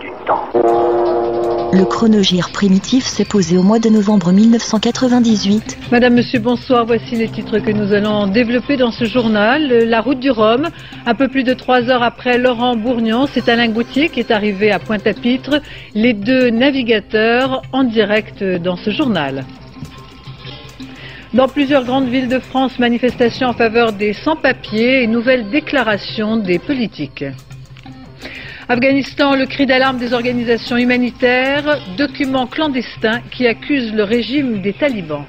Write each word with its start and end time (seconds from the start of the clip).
du 0.00 0.10
temps. 0.26 0.48
Le 1.72 1.84
chronogire 1.84 2.50
primitif 2.50 3.04
s'est 3.04 3.24
posé 3.24 3.58
au 3.58 3.62
mois 3.62 3.78
de 3.78 3.88
novembre 3.88 4.32
1998. 4.32 5.78
Madame, 5.92 6.14
Monsieur, 6.14 6.38
bonsoir. 6.38 6.86
Voici 6.86 7.16
les 7.16 7.28
titres 7.28 7.58
que 7.58 7.70
nous 7.70 7.92
allons 7.92 8.26
développer 8.26 8.76
dans 8.76 8.90
ce 8.90 9.04
journal. 9.04 9.68
La 9.84 10.00
route 10.00 10.20
du 10.20 10.30
Rhum. 10.30 10.68
Un 11.04 11.14
peu 11.14 11.28
plus 11.28 11.44
de 11.44 11.52
trois 11.52 11.90
heures 11.90 12.02
après 12.02 12.38
Laurent 12.38 12.76
Bourgnon, 12.76 13.26
c'est 13.32 13.48
Alain 13.48 13.68
Gauthier 13.68 14.08
qui 14.08 14.20
est 14.20 14.30
arrivé 14.30 14.70
à 14.70 14.78
Pointe-à-Pitre. 14.78 15.60
Les 15.94 16.12
deux 16.12 16.50
navigateurs 16.50 17.62
en 17.72 17.84
direct 17.84 18.42
dans 18.42 18.76
ce 18.76 18.90
journal. 18.90 19.44
Dans 21.34 21.48
plusieurs 21.48 21.84
grandes 21.84 22.08
villes 22.08 22.28
de 22.28 22.38
France, 22.38 22.78
manifestations 22.78 23.48
en 23.48 23.52
faveur 23.52 23.92
des 23.92 24.14
sans-papiers 24.14 25.02
et 25.02 25.06
nouvelles 25.06 25.50
déclarations 25.50 26.38
des 26.38 26.58
politiques. 26.58 27.24
Afghanistan, 28.68 29.36
le 29.36 29.46
cri 29.46 29.64
d'alarme 29.64 29.98
des 29.98 30.12
organisations 30.12 30.76
humanitaires, 30.76 31.78
documents 31.96 32.48
clandestins 32.48 33.20
qui 33.30 33.46
accusent 33.46 33.92
le 33.92 34.02
régime 34.02 34.60
des 34.60 34.72
talibans. 34.72 35.24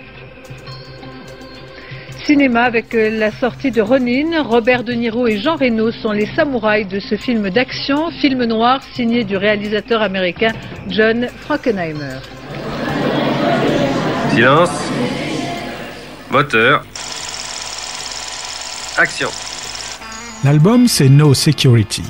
Cinéma 2.26 2.64
avec 2.64 2.94
euh, 2.96 3.10
la 3.12 3.32
sortie 3.32 3.72
de 3.72 3.82
Ronin, 3.82 4.42
Robert 4.44 4.84
De 4.84 4.92
Niro 4.92 5.28
et 5.28 5.38
Jean 5.38 5.56
Reno 5.56 5.92
sont 5.92 6.12
les 6.12 6.26
samouraïs 6.36 6.88
de 6.88 7.00
ce 7.00 7.16
film 7.16 7.50
d'action, 7.52 8.10
film 8.10 8.44
noir 8.44 8.82
signé 8.96 9.24
du 9.24 9.38
réalisateur 9.38 10.02
américain 10.02 10.52
John 10.90 11.28
Frankenheimer. 11.42 12.18
Silence. 14.32 14.92
Moteur. 16.32 16.84
Action. 18.98 19.30
L'album, 20.44 20.88
c'est 20.88 21.08
No 21.08 21.34
Security. 21.34 22.04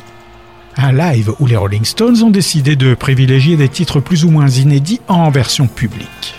Un 0.79 0.91
live 0.91 1.33
où 1.39 1.47
les 1.47 1.55
Rolling 1.55 1.85
Stones 1.85 2.21
ont 2.21 2.29
décidé 2.29 2.75
de 2.75 2.93
privilégier 2.93 3.57
des 3.57 3.67
titres 3.67 3.99
plus 3.99 4.25
ou 4.25 4.29
moins 4.29 4.47
inédits 4.47 5.01
en 5.07 5.31
version 5.31 5.67
publique. 5.67 6.35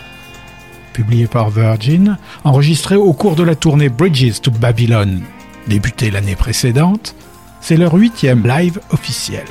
Publié 0.93 1.27
par 1.27 1.51
Virgin, 1.51 2.17
enregistré 2.45 2.95
au 2.95 3.13
cours 3.13 3.35
de 3.35 3.43
la 3.43 3.57
tournée 3.57 3.89
Bridges 3.89 4.41
to 4.41 4.53
Babylon, 4.53 5.23
débutée 5.67 6.13
l'année 6.13 6.37
précédente, 6.37 7.17
c'est 7.61 7.77
leur 7.77 7.95
huitième 7.95 8.47
live 8.47 8.79
officiel. 8.91 9.45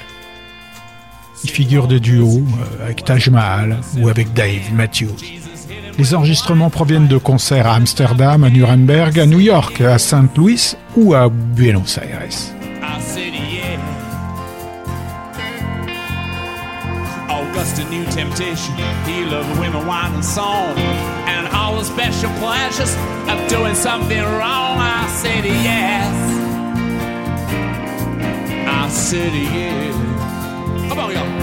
Il 1.44 1.50
figure 1.50 1.88
de 1.88 1.98
duo 1.98 2.38
euh, 2.38 2.86
avec 2.86 3.04
Taj 3.04 3.30
Mahal 3.30 3.80
ou 4.00 4.08
avec 4.08 4.34
Dave 4.34 4.74
Matthews. 4.74 5.18
Les 6.00 6.16
enregistrements 6.16 6.70
proviennent 6.70 7.08
de 7.08 7.18
concerts 7.18 7.68
à 7.68 7.76
Amsterdam, 7.76 8.44
à 8.46 8.50
Nuremberg, 8.50 9.20
à 9.20 9.26
New 9.26 9.42
York, 9.42 9.82
à 9.82 9.98
Saint 9.98 10.30
Louis 10.36 10.76
ou 10.96 11.14
à 11.14 11.28
Buenos 11.30 11.98
Aires. 11.98 12.30
A 17.58 17.90
new 17.90 18.06
temptation. 18.06 18.76
He 19.04 19.26
loved 19.26 19.60
women, 19.60 19.88
wine, 19.88 20.14
and 20.14 20.24
song. 20.24 20.78
And 21.28 21.48
all 21.48 21.76
the 21.76 21.84
special 21.84 22.30
pleasures 22.38 22.96
of 23.28 23.50
doing 23.50 23.74
something 23.74 24.22
wrong. 24.22 24.78
I 24.78 25.08
said 25.10 25.44
yes. 25.44 26.14
I 28.68 28.90
said 28.90 29.34
yes. 29.34 29.96
Come 30.90 31.00
on, 31.00 31.12
y'all. 31.12 31.37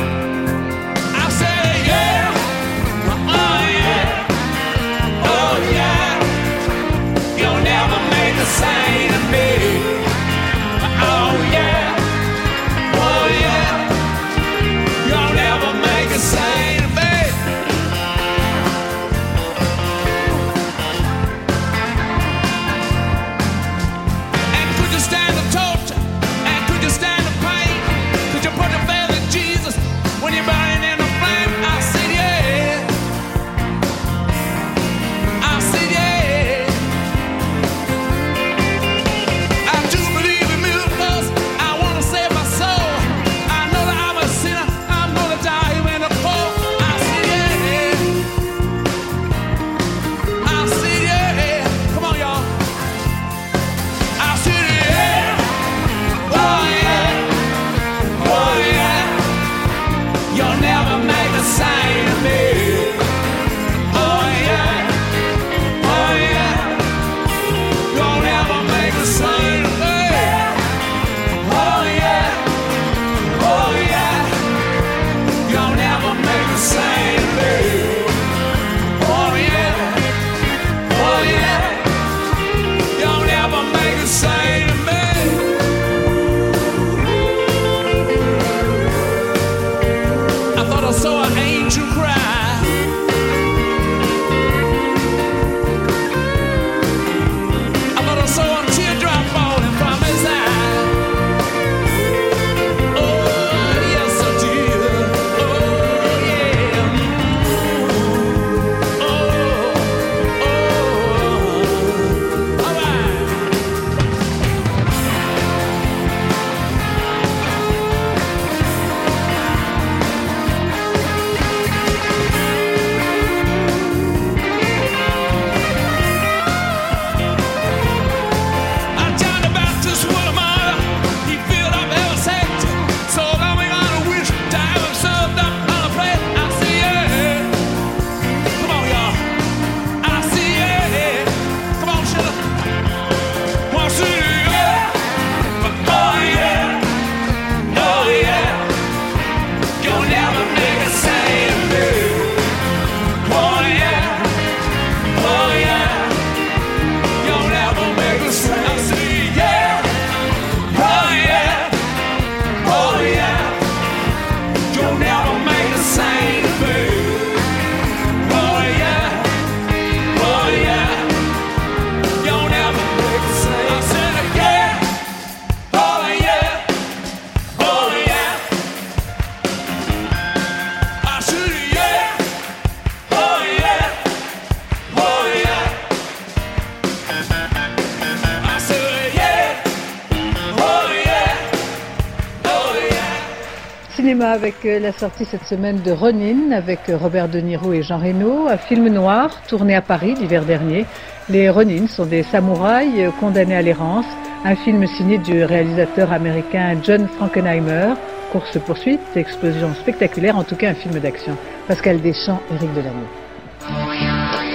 Cinéma 194.04 194.32
avec 194.32 194.66
euh, 194.66 194.78
la 194.80 194.92
sortie 194.92 195.24
cette 195.24 195.46
semaine 195.46 195.80
de 195.80 195.90
Ronin 195.90 196.52
avec 196.52 196.90
euh, 196.90 196.98
Robert 196.98 197.26
De 197.26 197.38
Niro 197.38 197.72
et 197.72 197.82
Jean 197.82 197.96
Reno, 197.96 198.48
un 198.48 198.58
film 198.58 198.86
noir 198.88 199.40
tourné 199.48 199.74
à 199.74 199.80
Paris 199.80 200.14
l'hiver 200.20 200.44
dernier. 200.44 200.84
Les 201.30 201.48
Ronin 201.48 201.86
sont 201.86 202.04
des 202.04 202.22
samouraïs 202.22 202.92
euh, 202.98 203.10
condamnés 203.18 203.56
à 203.56 203.62
l'errance, 203.62 204.04
un 204.44 204.56
film 204.56 204.86
signé 204.86 205.16
du 205.16 205.42
réalisateur 205.42 206.12
américain 206.12 206.76
John 206.82 207.08
Frankenheimer. 207.16 207.94
Course-poursuite, 208.30 209.00
explosion 209.16 209.72
spectaculaire, 209.72 210.36
en 210.36 210.44
tout 210.44 210.56
cas 210.56 210.68
un 210.68 210.74
film 210.74 210.98
d'action. 210.98 211.34
Pascal 211.66 212.02
Deschamps, 212.02 212.42
Éric 212.52 212.74
Delannoy. 212.74 213.23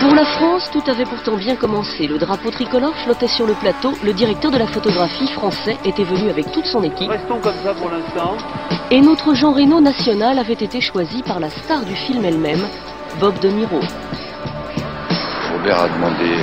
Pour 0.09 0.15
la 0.15 0.25
France, 0.25 0.71
tout 0.71 0.81
avait 0.89 1.03
pourtant 1.05 1.37
bien 1.37 1.55
commencé. 1.55 2.07
Le 2.07 2.17
drapeau 2.17 2.49
tricolore 2.49 2.95
flottait 2.95 3.27
sur 3.27 3.45
le 3.45 3.53
plateau. 3.53 3.93
Le 4.03 4.11
directeur 4.11 4.49
de 4.49 4.57
la 4.57 4.65
photographie 4.65 5.27
français 5.27 5.77
était 5.85 6.03
venu 6.03 6.31
avec 6.31 6.51
toute 6.51 6.65
son 6.65 6.81
équipe. 6.81 7.11
Restons 7.11 7.39
comme 7.39 7.53
ça 7.63 7.75
pour 7.75 7.91
l'instant. 7.91 8.35
Et 8.89 9.01
notre 9.01 9.35
Jean 9.35 9.53
Reno 9.53 9.79
national 9.79 10.39
avait 10.39 10.53
été 10.53 10.81
choisi 10.81 11.21
par 11.21 11.39
la 11.39 11.51
star 11.51 11.85
du 11.85 11.93
film 11.93 12.25
elle-même, 12.25 12.65
Bob 13.19 13.37
De 13.37 13.49
Niro. 13.49 13.81
Robert 15.53 15.79
a 15.79 15.89
demandé 15.89 16.33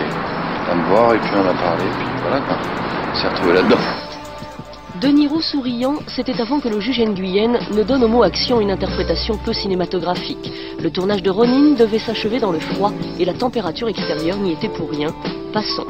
à 0.70 0.74
me 0.76 0.84
voir 0.84 1.14
et 1.14 1.18
puis 1.18 1.32
on 1.34 1.40
a 1.40 1.54
parlé, 1.54 1.84
puis 1.98 2.06
voilà 2.22 2.38
quoi. 2.42 2.56
On 3.10 3.16
s'est 3.16 3.28
retrouvé 3.28 3.54
là-dedans. 3.54 4.05
De 5.00 5.08
Niro 5.08 5.40
souriant, 5.42 5.96
c'était 6.06 6.40
avant 6.40 6.58
que 6.58 6.68
le 6.68 6.80
juge 6.80 7.00
Nguyen 7.00 7.58
ne 7.74 7.82
donne 7.82 8.02
au 8.04 8.08
mot 8.08 8.22
action 8.22 8.60
une 8.60 8.70
interprétation 8.70 9.36
peu 9.36 9.52
cinématographique. 9.52 10.50
Le 10.82 10.90
tournage 10.90 11.22
de 11.22 11.28
Ronin 11.28 11.74
devait 11.74 11.98
s'achever 11.98 12.38
dans 12.38 12.50
le 12.50 12.60
froid 12.60 12.92
et 13.18 13.26
la 13.26 13.34
température 13.34 13.88
extérieure 13.88 14.38
n'y 14.38 14.52
était 14.52 14.70
pour 14.70 14.90
rien. 14.90 15.14
Passons. 15.52 15.86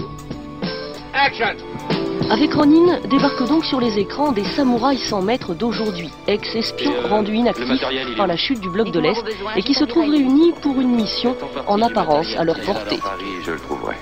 Avec 2.31 2.53
Ronin 2.55 2.99
débarquent 3.09 3.49
donc 3.49 3.65
sur 3.65 3.81
les 3.81 3.97
écrans 3.99 4.33
des 4.33 4.45
samouraïs 4.45 5.09
sans 5.09 5.23
maître 5.23 5.55
d'aujourd'hui, 5.55 6.11
ex-espions 6.27 6.93
euh, 6.93 7.09
rendus 7.09 7.37
inactifs 7.37 8.17
par 8.17 8.27
la 8.27 8.37
chute 8.37 8.61
du 8.61 8.71
bloc 8.71 8.91
de 8.91 8.99
l'Est 8.99 9.23
et 9.55 9.63
qui 9.63 9.75
se 9.75 9.85
trouvent 9.85 10.11
réunis 10.11 10.53
pour 10.63 10.81
une 10.81 10.91
mission 10.91 11.37
en 11.69 11.81
apparence 11.81 12.35
à 12.37 12.43
leur 12.43 12.59
portée. 12.61 12.99
Je 13.45 13.53
le 13.53 13.61
trouverai. 13.61 13.95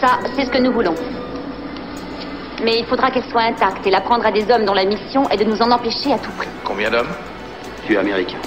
Ça, 0.00 0.18
c'est 0.36 0.44
ce 0.44 0.50
que 0.50 0.58
nous 0.58 0.72
voulons. 0.72 0.94
Mais 2.62 2.78
il 2.78 2.86
faudra 2.86 3.10
qu'elle 3.10 3.24
soit 3.24 3.42
intacte 3.42 3.86
et 3.86 3.90
la 3.90 4.00
prendre 4.00 4.24
à 4.24 4.30
des 4.30 4.48
hommes 4.50 4.64
dont 4.64 4.74
la 4.74 4.84
mission 4.84 5.28
est 5.30 5.36
de 5.36 5.44
nous 5.44 5.60
en 5.60 5.70
empêcher 5.70 6.12
à 6.12 6.18
tout 6.18 6.30
prix. 6.32 6.48
Combien 6.64 6.90
d'hommes 6.90 7.10
Tu 7.84 7.94
es 7.94 7.96
américain. 7.96 8.38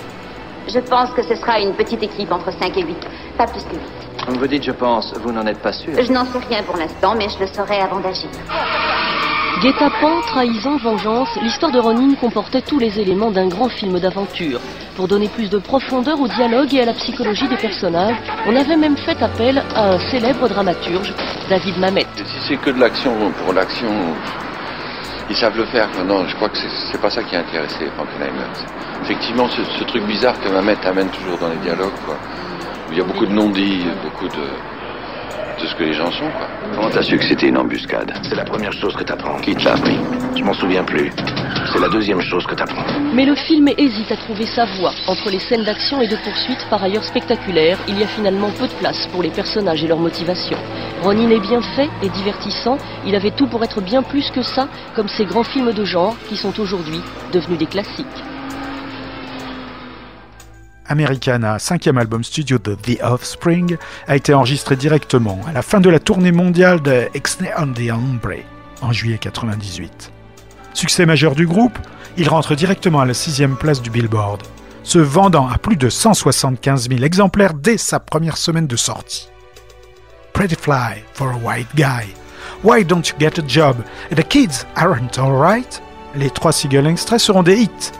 Je 0.67 0.79
pense 0.79 1.11
que 1.11 1.21
ce 1.21 1.35
sera 1.35 1.59
une 1.59 1.73
petite 1.73 2.01
équipe 2.01 2.31
entre 2.31 2.51
5 2.51 2.77
et 2.77 2.81
8, 2.81 2.97
pas 3.37 3.45
plus 3.45 3.63
que 3.63 3.75
8. 3.75 3.81
Comme 4.25 4.37
vous 4.37 4.47
dites, 4.47 4.63
je 4.63 4.71
pense, 4.71 5.13
vous 5.21 5.31
n'en 5.31 5.45
êtes 5.45 5.59
pas 5.59 5.73
sûr. 5.73 5.93
Je 6.01 6.11
n'en 6.11 6.25
sais 6.25 6.39
rien 6.49 6.63
pour 6.63 6.77
l'instant, 6.77 7.13
mais 7.15 7.27
je 7.29 7.39
le 7.39 7.47
saurai 7.47 7.79
avant 7.81 7.99
d'agir. 7.99 8.29
Guet-apens, 9.61 10.21
trahison, 10.27 10.75
vengeance, 10.75 11.29
l'histoire 11.41 11.71
de 11.71 11.79
Ronin 11.79 12.13
comportait 12.15 12.61
tous 12.61 12.77
les 12.77 12.99
éléments 12.99 13.31
d'un 13.31 13.47
grand 13.47 13.69
film 13.69 13.97
d'aventure. 13.99 14.59
Pour 14.97 15.07
donner 15.07 15.29
plus 15.29 15.49
de 15.49 15.59
profondeur 15.59 16.19
au 16.19 16.27
dialogue 16.27 16.73
et 16.73 16.81
à 16.81 16.85
la 16.85 16.93
psychologie 16.93 17.47
des 17.47 17.55
personnages, 17.55 18.17
on 18.47 18.55
avait 18.55 18.75
même 18.75 18.97
fait 18.97 19.21
appel 19.23 19.63
à 19.73 19.93
un 19.93 19.99
célèbre 20.11 20.49
dramaturge, 20.49 21.13
David 21.49 21.77
Mamet. 21.77 22.01
Et 22.01 22.25
Si 22.25 22.37
c'est 22.49 22.57
que 22.57 22.69
de 22.69 22.79
l'action 22.79 23.13
pour 23.43 23.53
l'action, 23.53 23.87
ils 25.29 25.35
savent 25.37 25.57
le 25.57 25.65
faire. 25.65 25.87
Non, 26.05 26.27
je 26.27 26.35
crois 26.35 26.49
que 26.49 26.57
c'est 26.91 27.01
pas 27.01 27.09
ça 27.09 27.23
qui 27.23 27.37
a 27.37 27.39
intéressé 27.39 27.85
Frankenheimer. 27.95 28.49
Effectivement, 29.03 29.47
ce, 29.47 29.83
truc 29.85 30.03
bizarre 30.05 30.37
que 30.41 30.49
Mamet 30.49 30.85
amène 30.85 31.09
toujours 31.09 31.37
dans 31.37 31.49
les 31.49 31.57
dialogues, 31.57 31.95
quoi. 32.05 32.17
Il 32.91 32.97
y 32.97 33.01
a 33.01 33.05
beaucoup 33.05 33.25
de 33.25 33.31
non-dits, 33.31 33.85
beaucoup 34.03 34.27
de, 34.27 34.43
de 35.61 35.67
ce 35.67 35.75
que 35.75 35.83
les 35.83 35.93
gens 35.93 36.11
sont, 36.11 36.29
quoi. 36.31 36.47
Comment 36.75 36.89
t'as 36.89 37.01
su 37.01 37.17
que 37.17 37.23
c'était 37.23 37.47
une 37.47 37.57
embuscade 37.57 38.11
C'est 38.23 38.35
la 38.35 38.43
première 38.43 38.73
chose 38.73 38.95
que 38.95 39.03
t'apprends. 39.03 39.37
Qui 39.39 39.55
te 39.55 39.63
l'a 39.63 39.73
appris 39.73 39.97
Je 40.35 40.43
m'en 40.43 40.53
souviens 40.53 40.83
plus. 40.83 41.11
C'est 41.71 41.79
la 41.79 41.89
deuxième 41.89 42.21
chose 42.21 42.45
que 42.45 42.55
t'apprends. 42.55 42.83
Mais 43.13 43.25
le 43.25 43.35
film 43.35 43.69
hésite 43.77 44.11
à 44.11 44.17
trouver 44.17 44.45
sa 44.45 44.65
voie. 44.65 44.91
Entre 45.07 45.29
les 45.29 45.39
scènes 45.39 45.63
d'action 45.63 46.01
et 46.01 46.07
de 46.07 46.15
poursuite, 46.17 46.65
par 46.69 46.83
ailleurs 46.83 47.03
spectaculaires, 47.03 47.77
il 47.87 47.99
y 47.99 48.03
a 48.03 48.07
finalement 48.07 48.51
peu 48.51 48.67
de 48.67 48.73
place 48.73 49.07
pour 49.07 49.23
les 49.23 49.29
personnages 49.29 49.83
et 49.83 49.87
leurs 49.87 49.99
motivations. 49.99 50.57
Ronin 51.01 51.29
est 51.29 51.39
bien 51.39 51.61
fait 51.61 51.89
et 52.03 52.09
divertissant, 52.09 52.77
il 53.05 53.15
avait 53.15 53.31
tout 53.31 53.47
pour 53.47 53.63
être 53.63 53.81
bien 53.81 54.01
plus 54.01 54.29
que 54.31 54.41
ça, 54.41 54.67
comme 54.95 55.07
ces 55.07 55.25
grands 55.25 55.43
films 55.43 55.71
de 55.71 55.85
genre 55.85 56.15
qui 56.27 56.35
sont 56.35 56.59
aujourd'hui 56.59 56.99
devenus 57.31 57.59
des 57.59 57.67
classiques. 57.67 58.05
Americana, 60.87 61.59
cinquième 61.59 61.97
album 61.97 62.23
studio 62.23 62.57
de 62.57 62.75
The 62.75 63.01
Offspring, 63.01 63.77
a 64.07 64.15
été 64.15 64.33
enregistré 64.33 64.75
directement 64.75 65.39
à 65.47 65.51
la 65.51 65.61
fin 65.61 65.79
de 65.79 65.89
la 65.89 65.99
tournée 65.99 66.31
mondiale 66.31 66.81
de 66.81 67.07
Exne 67.13 67.47
on 67.57 67.73
the 67.73 67.91
Hombre 67.91 68.43
en 68.81 68.91
juillet 68.91 69.17
98. 69.17 70.11
Succès 70.73 71.05
majeur 71.05 71.35
du 71.35 71.47
groupe, 71.47 71.77
il 72.17 72.29
rentre 72.29 72.55
directement 72.55 72.99
à 73.01 73.05
la 73.05 73.13
sixième 73.13 73.55
place 73.55 73.81
du 73.81 73.89
Billboard, 73.89 74.43
se 74.83 74.99
vendant 74.99 75.47
à 75.47 75.57
plus 75.57 75.77
de 75.77 75.89
175 75.89 76.89
000 76.89 77.03
exemplaires 77.03 77.53
dès 77.53 77.77
sa 77.77 77.99
première 77.99 78.37
semaine 78.37 78.67
de 78.67 78.75
sortie. 78.75 79.29
Pretty 80.33 80.55
Fly 80.55 81.03
for 81.13 81.29
a 81.29 81.37
White 81.37 81.75
Guy, 81.75 82.13
Why 82.63 82.83
Don't 82.83 83.03
You 83.07 83.15
Get 83.19 83.39
a 83.39 83.47
Job? 83.47 83.77
The 84.15 84.23
Kids 84.23 84.65
Aren't 84.75 85.17
Alright, 85.17 85.81
les 86.15 86.29
trois 86.29 86.51
singles 86.51 86.87
extraits 86.87 87.19
seront 87.19 87.43
des 87.43 87.57
hits 87.57 87.91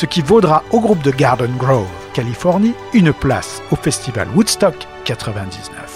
ce 0.00 0.06
qui 0.06 0.22
vaudra 0.22 0.64
au 0.70 0.80
groupe 0.80 1.02
de 1.02 1.10
Garden 1.10 1.54
Grove, 1.58 1.86
Californie, 2.14 2.72
une 2.94 3.12
place 3.12 3.60
au 3.70 3.76
festival 3.76 4.28
Woodstock 4.34 4.74
99. 5.04 5.89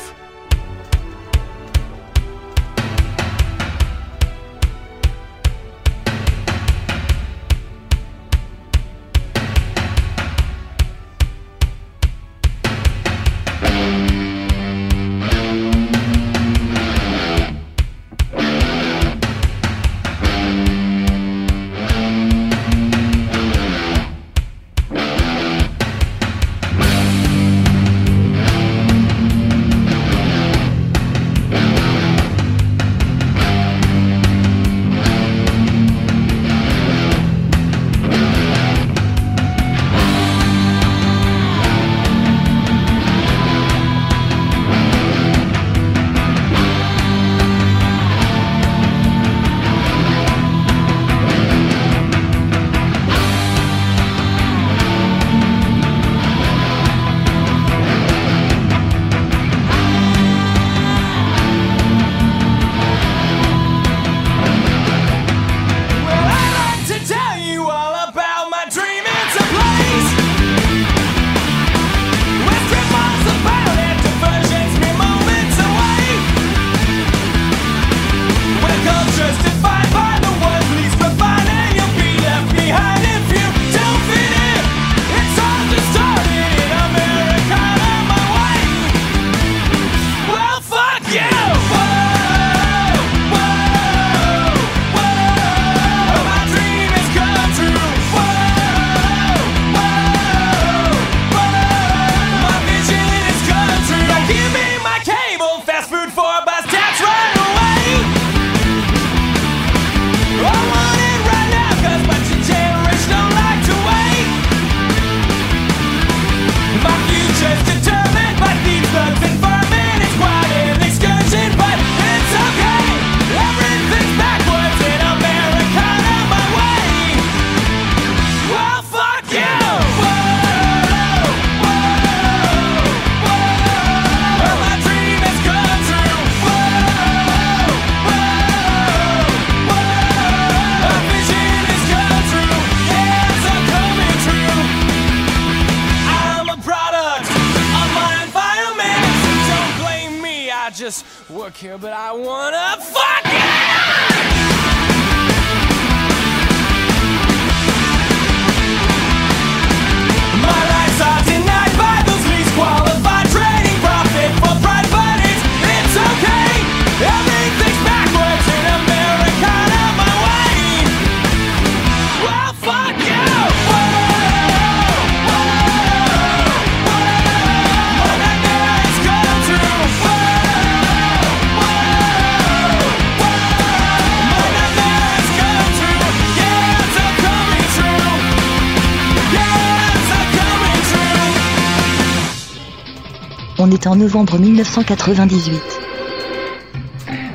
En 193.87 193.97
novembre 193.97 194.39
1998. 194.39 195.61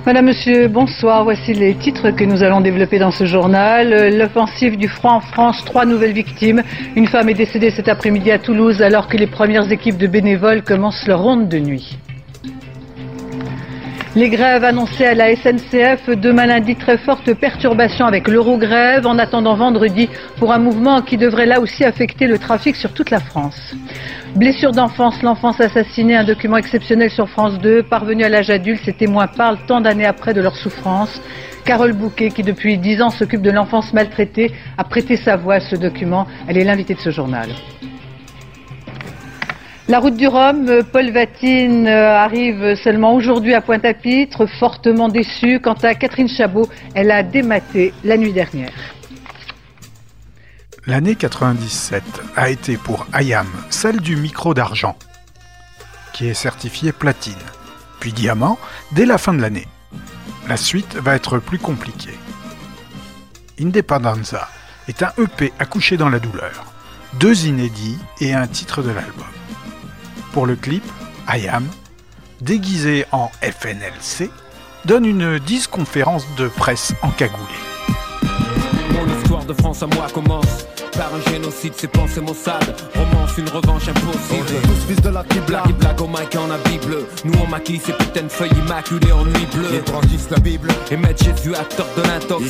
Madame, 0.05 0.25
Monsieur, 0.25 0.67
bonsoir. 0.67 1.23
Voici 1.23 1.53
les 1.53 1.75
titres 1.75 2.09
que 2.09 2.23
nous 2.23 2.41
allons 2.41 2.61
développer 2.61 2.97
dans 2.97 3.11
ce 3.11 3.25
journal. 3.25 4.17
L'offensive 4.17 4.75
du 4.77 4.87
froid 4.87 5.11
en 5.11 5.21
France, 5.21 5.63
trois 5.65 5.85
nouvelles 5.85 6.13
victimes. 6.13 6.63
Une 6.95 7.07
femme 7.07 7.29
est 7.29 7.35
décédée 7.35 7.69
cet 7.69 7.87
après-midi 7.87 8.31
à 8.31 8.39
Toulouse 8.39 8.81
alors 8.81 9.07
que 9.07 9.17
les 9.17 9.27
premières 9.27 9.71
équipes 9.71 9.97
de 9.97 10.07
bénévoles 10.07 10.63
commencent 10.63 11.05
leur 11.05 11.21
ronde 11.21 11.49
de 11.49 11.59
nuit. 11.59 11.99
Les 14.19 14.27
grèves 14.27 14.65
annoncées 14.65 15.05
à 15.05 15.13
la 15.13 15.33
SNCF 15.33 16.09
demain 16.09 16.47
lundi, 16.47 16.75
très 16.75 16.97
forte 16.97 17.33
perturbation 17.35 18.05
avec 18.05 18.27
l'Eurogrève 18.27 19.07
en 19.07 19.17
attendant 19.17 19.55
vendredi 19.55 20.09
pour 20.35 20.51
un 20.51 20.59
mouvement 20.59 21.01
qui 21.01 21.15
devrait 21.15 21.45
là 21.45 21.61
aussi 21.61 21.85
affecter 21.85 22.27
le 22.27 22.37
trafic 22.37 22.75
sur 22.75 22.91
toute 22.91 23.11
la 23.11 23.21
France. 23.21 23.73
Blessure 24.35 24.73
d'enfance, 24.73 25.23
l'enfance 25.23 25.61
assassinée, 25.61 26.17
un 26.17 26.25
document 26.25 26.57
exceptionnel 26.57 27.09
sur 27.09 27.29
France 27.29 27.59
2. 27.59 27.83
Parvenu 27.83 28.25
à 28.25 28.29
l'âge 28.29 28.49
adulte, 28.49 28.81
ces 28.83 28.91
témoins 28.91 29.27
parlent 29.27 29.59
tant 29.65 29.79
d'années 29.79 30.05
après 30.05 30.33
de 30.33 30.41
leur 30.41 30.57
souffrance. 30.57 31.21
Carole 31.63 31.93
Bouquet, 31.93 32.29
qui 32.29 32.43
depuis 32.43 32.77
dix 32.77 33.01
ans 33.01 33.11
s'occupe 33.11 33.41
de 33.41 33.51
l'enfance 33.51 33.93
maltraitée, 33.93 34.51
a 34.77 34.83
prêté 34.83 35.15
sa 35.15 35.37
voix 35.37 35.55
à 35.55 35.59
ce 35.61 35.77
document. 35.77 36.27
Elle 36.49 36.57
est 36.57 36.65
l'invitée 36.65 36.93
de 36.93 36.99
ce 36.99 37.09
journal. 37.09 37.47
La 39.89 39.97
route 39.97 40.17
du 40.17 40.27
Rhum, 40.27 40.69
euh, 40.69 40.83
Paul 40.83 41.09
Vatine 41.09 41.87
euh, 41.87 42.15
arrive 42.15 42.75
seulement 42.75 43.15
aujourd'hui 43.15 43.55
à 43.55 43.61
Pointe-à-Pitre, 43.61 44.45
fortement 44.59 45.09
déçu. 45.09 45.59
Quant 45.59 45.73
à 45.81 45.95
Catherine 45.95 46.27
Chabot, 46.29 46.69
elle 46.93 47.09
a 47.09 47.23
dématé 47.23 47.91
la 48.03 48.15
nuit 48.15 48.31
dernière. 48.31 48.71
L'année 50.85 51.15
97 51.15 52.03
a 52.35 52.51
été 52.51 52.77
pour 52.77 53.07
IAM 53.19 53.47
celle 53.71 53.99
du 53.99 54.15
micro 54.15 54.53
d'argent, 54.53 54.95
qui 56.13 56.27
est 56.27 56.35
certifié 56.35 56.91
platine, 56.91 57.33
puis 57.99 58.13
diamant 58.13 58.59
dès 58.91 59.07
la 59.07 59.17
fin 59.17 59.33
de 59.33 59.41
l'année. 59.41 59.67
La 60.47 60.57
suite 60.57 60.97
va 60.97 61.15
être 61.15 61.39
plus 61.39 61.57
compliquée. 61.57 62.17
Independenza 63.59 64.49
est 64.87 65.01
un 65.01 65.11
EP 65.17 65.51
accouché 65.57 65.97
dans 65.97 66.09
la 66.09 66.19
douleur, 66.19 66.65
deux 67.19 67.47
inédits 67.47 67.97
et 68.21 68.35
un 68.35 68.45
titre 68.45 68.83
de 68.83 68.91
l'album. 68.91 69.25
Pour 70.39 70.47
le 70.47 70.55
clip, 70.55 70.85
IAM, 71.27 71.67
déguisé 72.39 73.05
en 73.11 73.29
FNLC, 73.41 74.31
donne 74.85 75.03
une 75.03 75.37
disconférence 75.37 76.23
de 76.37 76.47
presse 76.47 76.93
encagoulée. 77.01 77.43
Mon 78.93 79.17
histoire 79.19 79.43
de 79.43 79.51
c'est 81.75 81.91
pensées 81.91 82.21
maussades. 82.21 82.73
Une 83.37 83.47
revanche 83.49 83.87
impossible. 83.87 84.61
Tous 84.63 84.87
fils 84.87 85.01
de 85.01 85.09
la 85.09 85.23
Kibla 85.23 85.45
Blague 85.63 85.69
et 85.69 85.73
blague 85.73 86.01
au 86.01 86.07
mic 86.07 86.35
en 86.35 86.51
habit 86.51 86.77
bleu. 86.85 87.07
Nous 87.23 87.33
on 87.41 87.47
maquille 87.47 87.79
ces 87.79 87.93
putains 87.93 88.23
de 88.23 88.29
feuilles 88.29 88.51
immaculées 88.65 89.11
en 89.13 89.23
nuit 89.23 89.47
bleue. 89.53 89.67
Ils 89.73 89.91
brandissent 89.91 90.29
la 90.29 90.39
Bible 90.39 90.69
Et 90.91 90.97
mettre 90.97 91.23
Jésus 91.23 91.55
acteur 91.55 91.85
de 91.95 92.01
l'intox. 92.01 92.43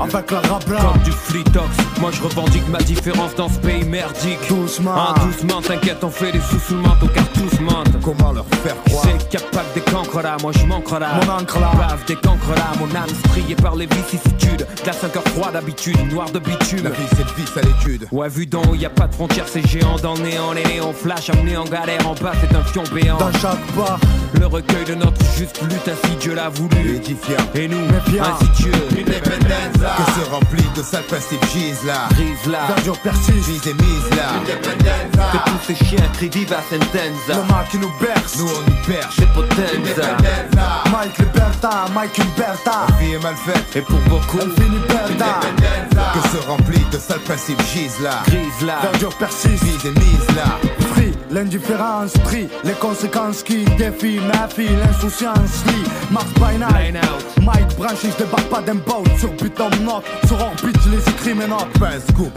Avec 0.00 0.30
la 0.30 0.40
rabla 0.40 0.80
Comme 0.80 1.02
du 1.02 1.12
flitox. 1.12 1.66
Moi 2.00 2.10
je 2.12 2.22
revendique 2.22 2.68
ma 2.68 2.78
différence 2.78 3.34
dans 3.36 3.48
ce 3.48 3.58
pays 3.58 3.84
merdique. 3.84 4.38
Doucement 4.48 4.92
Ah, 4.94 5.14
doucement, 5.24 5.62
t'inquiète, 5.62 6.02
on 6.04 6.10
fait 6.10 6.32
des 6.32 6.40
sous 6.40 6.58
sous 6.58 6.74
le 6.74 6.80
manteau 6.82 7.06
car 7.14 7.24
tous 7.32 7.60
mentent. 7.60 8.00
Comment 8.02 8.32
leur 8.32 8.46
faire 8.62 8.76
croire? 8.84 9.04
C'est 9.04 9.28
capable 9.30 9.72
des 9.74 9.80
cancres 9.80 10.20
là, 10.22 10.36
moi 10.42 10.52
je 10.52 10.66
manque 10.66 10.90
là. 10.90 11.08
Mon 11.24 11.32
encre 11.32 11.58
là. 11.60 11.70
Bave 11.78 12.04
des 12.06 12.16
cancres 12.16 12.54
là, 12.54 12.72
mon 12.78 12.94
âme 12.94 13.08
striée 13.28 13.56
par 13.56 13.76
les 13.76 13.86
vicissitudes. 13.86 14.66
Glace 14.82 15.02
un 15.04 15.08
cœur 15.08 15.24
froid 15.28 15.50
d'habitude, 15.50 15.96
noir 16.12 16.30
de 16.30 16.38
bitume. 16.38 16.84
La 16.84 16.90
vie 16.90 17.06
c'est 17.16 17.24
le 17.24 17.34
vice 17.36 17.56
à 17.56 17.62
l'étude 17.62 18.06
Ouais, 18.12 18.28
vu 18.28 18.46
d'en 18.46 18.62
haut, 18.62 18.74
y 18.74 18.84
a 18.84 18.90
pas 18.90 19.06
de 19.06 19.14
frontières, 19.14 19.46
c'est 19.48 19.66
géant 19.66 19.96
dans 20.02 20.14
le 20.14 20.23
néant. 20.24 20.52
Les 20.52 20.64
néons 20.64 20.92
flash, 20.92 21.30
amené 21.30 21.56
en 21.56 21.64
galère, 21.64 22.06
en 22.08 22.14
bas, 22.14 22.32
c'est 22.40 22.54
un 22.56 22.62
fion 22.64 22.82
béant. 22.92 23.18
Dans 23.18 23.32
chaque 23.32 23.64
bar. 23.76 23.98
Le 24.40 24.46
recueil 24.46 24.84
de 24.84 24.94
notre 24.94 25.24
juste 25.36 25.62
lutte, 25.62 25.88
ainsi 25.88 26.16
Dieu 26.16 26.34
l'a 26.34 26.48
voulu. 26.48 27.00
Et 27.54 27.68
nous, 27.68 27.78
ainsi 28.20 28.62
Dieu. 28.62 28.72
Que 28.72 30.20
se 30.20 30.30
remplit 30.30 30.64
de 30.76 30.82
sales 30.82 31.04
principes 31.04 31.44
gise 31.52 31.84
là. 31.86 32.08
Brise 32.10 32.50
là, 32.50 32.66
Verdure 32.68 32.98
persiste 32.98 33.46
Vise 33.46 33.66
et 33.66 33.74
mise 33.74 34.10
là. 34.16 35.32
Que 35.32 35.50
tous 35.50 35.66
ces 35.66 35.84
chiens 35.84 36.08
crient 36.14 36.30
viva 36.30 36.56
sentenza. 36.68 37.40
Le 37.40 37.52
mal 37.52 37.64
qui 37.70 37.78
nous 37.78 37.92
berce. 38.00 38.38
Nous 38.38 38.46
on 38.46 38.70
y 38.70 38.86
perche, 38.86 39.14
c'est 39.18 39.32
potenza. 39.32 40.16
Mike 40.90 41.18
Liberta 41.18 41.84
Mike 41.94 42.20
Umberta 42.20 42.86
La 42.88 42.96
vie 42.96 43.14
est 43.14 43.22
mal 43.22 43.36
faite. 43.36 43.76
Et 43.76 43.82
pour 43.82 44.00
beaucoup, 44.00 44.38
Elle 44.40 44.50
finit 44.62 44.78
Berta. 44.88 45.40
Que 45.40 46.03
se 46.34 46.48
remplit 46.48 46.84
de 46.90 46.98
sales 46.98 47.20
principes 47.20 47.62
gise 47.72 48.00
là. 48.00 48.22
Grise 48.26 48.66
là. 48.66 48.78
Verdure 48.82 49.14
persiste. 49.16 49.62
Vise 49.62 49.86
et 49.86 49.90
mise 49.90 50.36
là. 50.36 50.58
Free 50.92 51.12
L'indifférence 51.30 52.12
prie 52.24 52.48
Les 52.64 52.72
conséquences 52.74 53.42
qui 53.42 53.64
défient 53.76 54.20
ma 54.20 54.48
fille 54.48 54.76
L'insouciance 54.84 55.64
lit. 55.66 55.84
Mars 56.10 56.32
by 56.34 56.58
night. 56.58 56.96
Mike 57.40 57.76
branché, 57.76 58.08
je 58.10 58.24
débarque 58.24 58.48
pas 58.48 58.62
d'un 58.62 58.76
boat 58.76 59.04
Sur 59.18 59.30
buton 59.32 59.70
note, 59.82 60.04
sur 60.26 60.40
orbite, 60.40 60.76
je 60.84 60.90
les 60.90 61.08
écris 61.08 61.34
mes 61.34 61.46
notes 61.46 61.66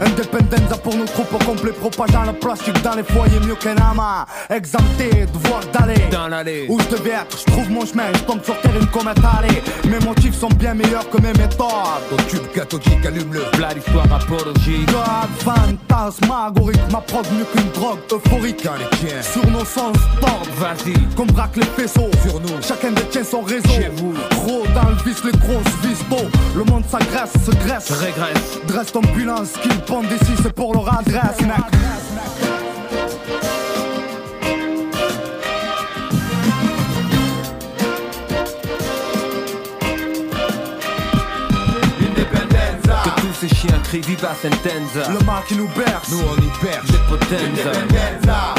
Independenza 0.00 0.76
pour 0.82 0.94
nos 0.96 1.04
troupes 1.04 1.32
au 1.32 1.44
complet 1.44 1.72
Propageant 1.72 2.24
le 2.24 2.32
plastique 2.32 2.80
dans 2.82 2.94
les 2.94 3.04
foyers 3.04 3.40
mieux 3.40 3.54
qu'un 3.54 3.76
amas. 3.76 4.26
Exempté, 4.50 5.26
devoir 5.32 5.60
d'aller. 5.72 6.02
Dans 6.10 6.28
l'allée. 6.28 6.66
Où 6.68 6.78
je 6.80 6.96
devais 6.96 7.10
être, 7.10 7.38
je 7.38 7.44
trouve 7.52 7.70
mon 7.70 7.86
chemin, 7.86 8.04
je 8.14 8.20
tombe 8.20 8.44
sur 8.44 8.58
terre 8.60 8.76
une 8.78 8.86
comète 8.88 9.18
allée. 9.18 9.62
Mes 9.88 10.04
motifs 10.04 10.34
sont 10.34 10.48
bien 10.48 10.74
meilleurs 10.74 11.08
que 11.08 11.18
mes 11.20 11.32
méthodes. 11.32 11.68
Au 12.12 12.16
tube 12.28 12.46
cathodique, 12.54 13.04
allume-le 13.06 13.40
Plat 13.52 13.74
l'histoire 13.88 14.12
apologique. 14.12 14.86
God, 14.86 15.30
fantasmagorique, 15.38 16.80
ma 16.92 17.00
prod 17.00 17.26
mieux 17.32 17.44
qu'une 17.44 17.70
drogue 17.72 17.98
euphorique 18.12 18.66
Sur 19.22 19.46
nos 19.50 19.64
sens 19.64 19.96
tordent 20.20 20.48
Vas-y, 20.58 20.94
qu'on 21.14 21.26
braque 21.26 21.56
les 21.56 21.64
faisceaux 21.64 22.10
sur 22.22 22.40
nous. 22.40 22.62
Chacun 22.62 22.92
détient 22.92 23.24
son 23.24 23.42
réseau. 23.42 23.68
Chez 23.68 23.90
vous. 23.96 24.14
Gros 24.30 24.64
dans 24.74 24.88
le 24.90 24.96
vice, 25.04 25.22
les 25.24 25.32
grosses 25.32 25.74
vis. 25.82 25.98
Le 26.56 26.64
monde 26.64 26.84
s'agresse, 26.88 27.32
se 27.44 27.50
graisse. 27.50 27.90
régresse. 27.90 28.58
Dresse 28.66 28.92
ton 28.92 29.00
bilan, 29.00 29.44
ce 29.44 29.58
qu'ils 29.60 29.80
pondent 29.80 30.06
ici, 30.06 30.32
c'est 30.42 30.52
pour 30.52 30.74
leur 30.74 30.98
adresse, 30.98 31.40
mec. 31.42 31.56
Ces 43.40 43.48
chiens 43.54 43.78
crient 43.84 44.00
viva 44.00 44.30
sentenza. 44.34 45.08
Le 45.10 45.24
mal 45.24 45.42
qui 45.46 45.54
nous 45.54 45.68
berce. 45.68 46.10
Nous 46.10 46.18
on 46.18 46.36
y 46.42 46.48
perche, 46.60 46.86
c'est 46.90 47.06
potenza. 47.06 47.70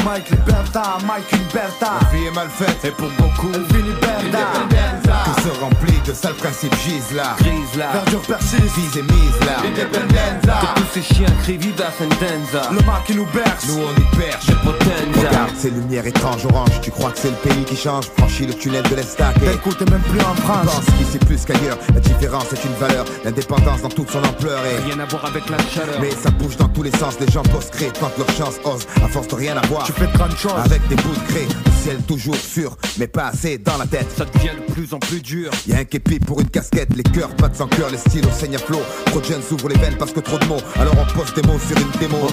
Mike 0.06 0.30
Liberta, 0.30 0.96
Mike 1.06 1.34
Umberta. 1.34 1.92
La 2.00 2.08
vie 2.18 2.24
est 2.26 2.30
mal 2.34 2.48
faite, 2.48 2.78
et 2.84 2.90
pour 2.90 3.10
beaucoup, 3.18 3.50
Elle 3.54 3.66
finit 3.76 3.92
Berta. 4.00 5.34
que 5.34 5.42
se 5.42 5.60
remplit 5.60 6.00
de 6.06 6.14
sales 6.14 6.34
principes 6.34 6.74
gise 6.82 7.12
là. 7.14 7.36
Grise 7.40 7.76
là, 7.76 7.90
Verdure 7.92 8.20
persiste. 8.22 8.62
vise 8.76 8.96
et 8.96 9.02
mise 9.02 9.40
là. 9.46 10.60
Que 10.60 10.80
tous 10.80 10.86
ces 10.94 11.02
chiens 11.14 11.28
crient 11.42 11.58
viva 11.58 11.84
sentenza. 11.98 12.70
Le 12.70 12.80
mal 12.86 13.02
qui 13.06 13.14
nous 13.16 13.26
berce. 13.34 13.66
Nous 13.68 13.82
on 13.82 14.00
y 14.00 14.16
perche, 14.16 14.46
c'est 14.46 14.60
potenza. 14.60 15.28
Regarde 15.28 15.50
ces 15.58 15.70
lumières 15.70 16.06
étranges 16.06 16.46
oranges, 16.46 16.80
tu 16.80 16.90
crois 16.90 17.10
que 17.10 17.18
c'est 17.18 17.30
le 17.30 17.36
pays 17.48 17.64
qui 17.64 17.76
change? 17.76 18.06
Franchis 18.16 18.46
le 18.46 18.54
tunnel 18.54 18.82
de 18.88 18.94
l'Estac 18.96 19.36
et 19.36 19.40
T'écoutes 19.52 19.82
même 19.90 20.00
plus 20.02 20.20
en 20.20 20.34
France. 20.36 20.64
pense 20.64 20.84
qu'ici 20.96 21.18
plus 21.18 21.44
qu'ailleurs 21.44 21.76
La 21.94 22.00
différence 22.00 22.50
est 22.52 22.64
une 22.64 22.74
valeur, 22.74 23.04
l'indépendance 23.24 23.82
dans 23.82 23.88
toute 23.90 24.10
son 24.10 24.24
ampleur 24.24 24.60
et 24.64 24.69
Rien 24.84 24.98
à 25.00 25.06
voir 25.06 25.24
avec 25.24 25.48
la 25.48 25.58
chaleur. 25.58 26.00
Mais 26.00 26.10
ça 26.10 26.30
bouge 26.30 26.56
dans 26.56 26.68
tous 26.68 26.82
les 26.82 26.90
sens, 26.92 27.18
les 27.20 27.30
gens 27.30 27.42
posent 27.42 27.70
créer, 27.70 27.90
tentent 27.90 28.16
leur 28.18 28.30
chance, 28.36 28.54
osent, 28.64 28.86
à 29.04 29.08
force 29.08 29.28
de 29.28 29.34
rien 29.34 29.56
avoir 29.56 29.84
Tu 29.84 29.92
fais 29.92 30.06
30 30.06 30.36
choses. 30.36 30.52
Avec 30.64 30.86
des 30.88 30.96
bouts 30.96 31.14
de 31.14 31.34
le 31.34 31.70
ciel 31.82 31.96
toujours 32.06 32.36
sûr, 32.36 32.76
mais 32.98 33.06
pas 33.06 33.28
assez 33.28 33.58
dans 33.58 33.76
la 33.78 33.86
tête. 33.86 34.06
Ça 34.16 34.24
devient 34.24 34.50
de 34.66 34.72
plus 34.72 34.92
en 34.92 34.98
plus 34.98 35.20
dur. 35.22 35.50
Y'a 35.66 35.78
un 35.78 35.84
képi 35.84 36.18
pour 36.18 36.40
une 36.40 36.48
casquette, 36.48 36.94
les 36.94 37.02
cœurs 37.02 37.30
battent 37.38 37.56
sans 37.56 37.68
cœur, 37.68 37.90
les 37.90 37.96
stylos 37.96 38.30
saignent 38.32 38.56
à 38.56 38.58
flot. 38.58 38.82
Trop 39.06 39.20
de 39.20 39.24
jeunes 39.24 39.42
s'ouvrent 39.42 39.68
les 39.68 39.78
veines 39.78 39.96
parce 39.98 40.12
que 40.12 40.20
trop 40.20 40.38
de 40.38 40.44
mots. 40.46 40.60
Alors 40.78 40.94
on 40.98 41.18
poste 41.18 41.34
des 41.36 41.42
mots 41.46 41.58
sur 41.58 41.76
une 41.78 41.90
démo. 41.98 42.28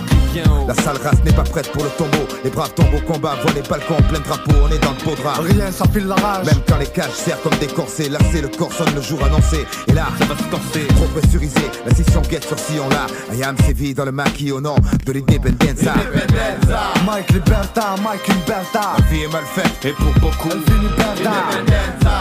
La 0.67 0.73
sale 0.75 0.97
race 0.97 1.23
n'est 1.25 1.33
pas 1.33 1.43
prête 1.43 1.71
pour 1.71 1.83
le 1.83 1.89
tombeau. 1.91 2.27
Les 2.43 2.49
braves 2.49 2.73
tombent 2.73 2.93
au 2.93 3.11
combat, 3.11 3.35
voient 3.41 3.53
les 3.53 3.61
balcons 3.61 4.01
plein 4.09 4.19
de 4.19 4.23
drapeaux, 4.23 4.51
on 4.63 4.69
est 4.71 4.79
dans 4.79 4.91
le 4.91 4.97
pot 4.97 5.11
de 5.11 5.21
drap. 5.21 5.39
Rien, 5.41 5.71
ça 5.71 5.85
file 5.93 6.07
la 6.07 6.15
rage. 6.15 6.45
Même 6.45 6.61
quand 6.67 6.77
les 6.77 6.85
cages 6.87 7.13
serrent 7.13 7.41
comme 7.41 7.57
des 7.59 7.67
corsets, 7.67 8.09
lassé 8.09 8.41
le 8.41 8.49
corps 8.49 8.73
sonne 8.73 8.93
le 8.95 9.01
jour 9.01 9.23
annoncé. 9.23 9.65
Et 9.87 9.93
là, 9.93 10.07
Ça 10.19 10.25
va 10.25 10.37
se 10.37 10.43
corser. 10.43 10.87
trop 10.87 11.07
pressurisé, 11.07 11.61
la 11.85 11.93
scission 11.93 12.21
guette 12.27 12.45
sur 12.45 12.59
sillon 12.59 12.89
là. 12.89 13.07
I 13.33 13.43
am 13.43 13.55
sévi 13.57 13.93
dans 13.93 14.05
le 14.05 14.11
maquis 14.11 14.51
au 14.51 14.61
nom 14.61 14.75
de 15.05 15.11
l'independenza. 15.11 15.93
Mike 17.05 17.31
Liberta, 17.31 17.95
Mike 18.03 18.27
Liberta. 18.27 18.95
La 18.97 19.05
vie 19.05 19.23
est 19.23 19.31
mal 19.31 19.43
faite, 19.45 19.85
Et 19.85 19.93
pour 19.93 20.13
beaucoup, 20.19 20.49
Elle 20.51 20.61
finit 20.63 20.87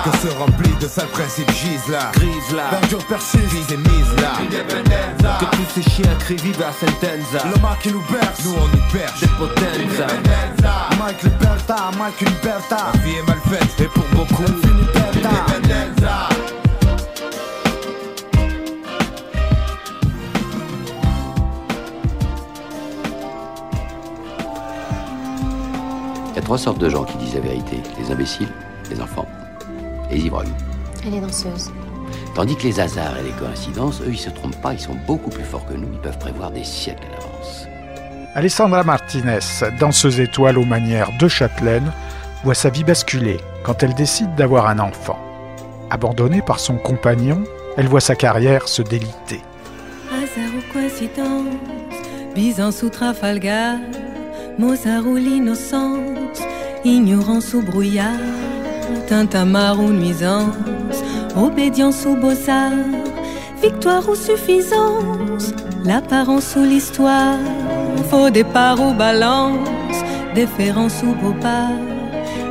que 0.05 0.17
se 0.19 0.33
remplit 0.35 0.75
de 0.81 0.87
sales 0.87 1.09
principes 1.09 1.51
gisent 1.51 1.91
là. 1.91 2.11
grise 2.15 2.55
là. 2.55 2.71
Verdure 2.71 3.05
persiste. 3.07 3.45
Vie 3.47 3.75
est 3.75 3.77
mise 3.77 4.13
là. 4.21 4.33
Que 5.41 5.45
tous 5.57 5.67
ces 5.75 5.91
chiens 5.91 6.15
crient 6.21 6.37
vive 6.37 6.61
la 6.61 6.73
sentenza. 6.73 7.45
Le 7.45 7.61
Mac 7.61 7.81
qui 7.83 7.91
nous 7.93 8.03
berce. 8.11 8.45
Nous 8.45 8.55
on 8.55 8.77
y 8.77 8.93
perche. 8.93 9.21
Des 9.21 9.29
potenza. 9.29 10.07
Mike 10.99 11.23
Liberta, 11.23 11.91
Mike 11.99 12.21
Liberta. 12.21 12.77
La 12.93 13.01
vie 13.01 13.17
est 13.17 13.27
mal 13.27 13.41
faite, 13.49 13.81
Et 13.81 13.89
pour 13.89 14.05
beaucoup, 14.13 14.45
Elle 14.47 14.69
finit 14.69 14.87
trois 26.47 26.59
sortes 26.59 26.79
de 26.79 26.89
gens 26.89 27.03
qui 27.03 27.17
disent 27.17 27.35
la 27.35 27.41
vérité. 27.41 27.79
Les 27.99 28.13
imbéciles, 28.13 28.49
les 28.89 29.01
enfants 29.01 29.27
et 30.09 30.15
les 30.15 30.27
ivrognes. 30.27 30.55
Elle 31.05 31.15
est 31.15 31.21
danseuse. 31.21 31.73
Tandis 32.37 32.55
que 32.55 32.63
les 32.63 32.79
hasards 32.79 33.19
et 33.19 33.25
les 33.25 33.33
coïncidences, 33.33 34.01
eux, 34.03 34.11
ils 34.11 34.17
se 34.17 34.31
trompent 34.31 34.61
pas, 34.63 34.73
ils 34.73 34.79
sont 34.79 34.95
beaucoup 35.09 35.29
plus 35.29 35.43
forts 35.43 35.67
que 35.67 35.75
nous, 35.75 35.89
ils 35.93 35.99
peuvent 35.99 36.19
prévoir 36.19 36.53
des 36.53 36.63
siècles 36.63 37.03
à 37.09 37.17
l'avance. 37.17 37.67
Alessandra 38.37 38.85
Martinez, 38.85 39.41
danseuse 39.81 40.21
étoile 40.21 40.57
aux 40.57 40.65
manières 40.65 41.11
de 41.19 41.27
Châtelaine, 41.27 41.91
voit 42.45 42.55
sa 42.55 42.71
vie 42.71 42.85
basculer 42.85 43.39
quand 43.65 43.83
elle 43.83 43.95
décide 43.95 44.33
d'avoir 44.37 44.69
un 44.69 44.79
enfant. 44.79 45.19
Abandonnée 45.91 46.43
par 46.43 46.61
son 46.61 46.77
compagnon, 46.77 47.43
elle 47.77 47.89
voit 47.89 48.01
sa 48.01 48.15
carrière 48.15 48.69
se 48.69 48.83
déliter. 48.83 49.41
Hasard 50.13 50.55
ou 50.57 50.73
coïncidence, 50.73 51.55
Byzance 52.37 52.85
ou 52.85 52.89
Trafalgar, 52.89 53.79
Mozart 54.59 55.07
ou 55.07 55.17
l'innocence, 55.17 56.41
ignorance 56.83 57.53
ou 57.53 57.61
brouillard, 57.61 58.19
tintamarre 59.07 59.79
ou 59.79 59.91
nuisance, 59.91 61.03
obédience 61.37 62.07
ou 62.07 62.17
beaux-arts, 62.17 62.73
victoire 63.61 64.09
ou 64.09 64.15
suffisance, 64.15 65.53
l'apparence 65.85 66.57
ou 66.57 66.63
l'histoire, 66.63 67.39
faux 68.09 68.31
départ 68.31 68.81
ou 68.81 68.95
balance, 68.95 69.99
déférence 70.35 71.03
ou 71.03 71.13
beau 71.13 71.35
pas, 71.35 71.69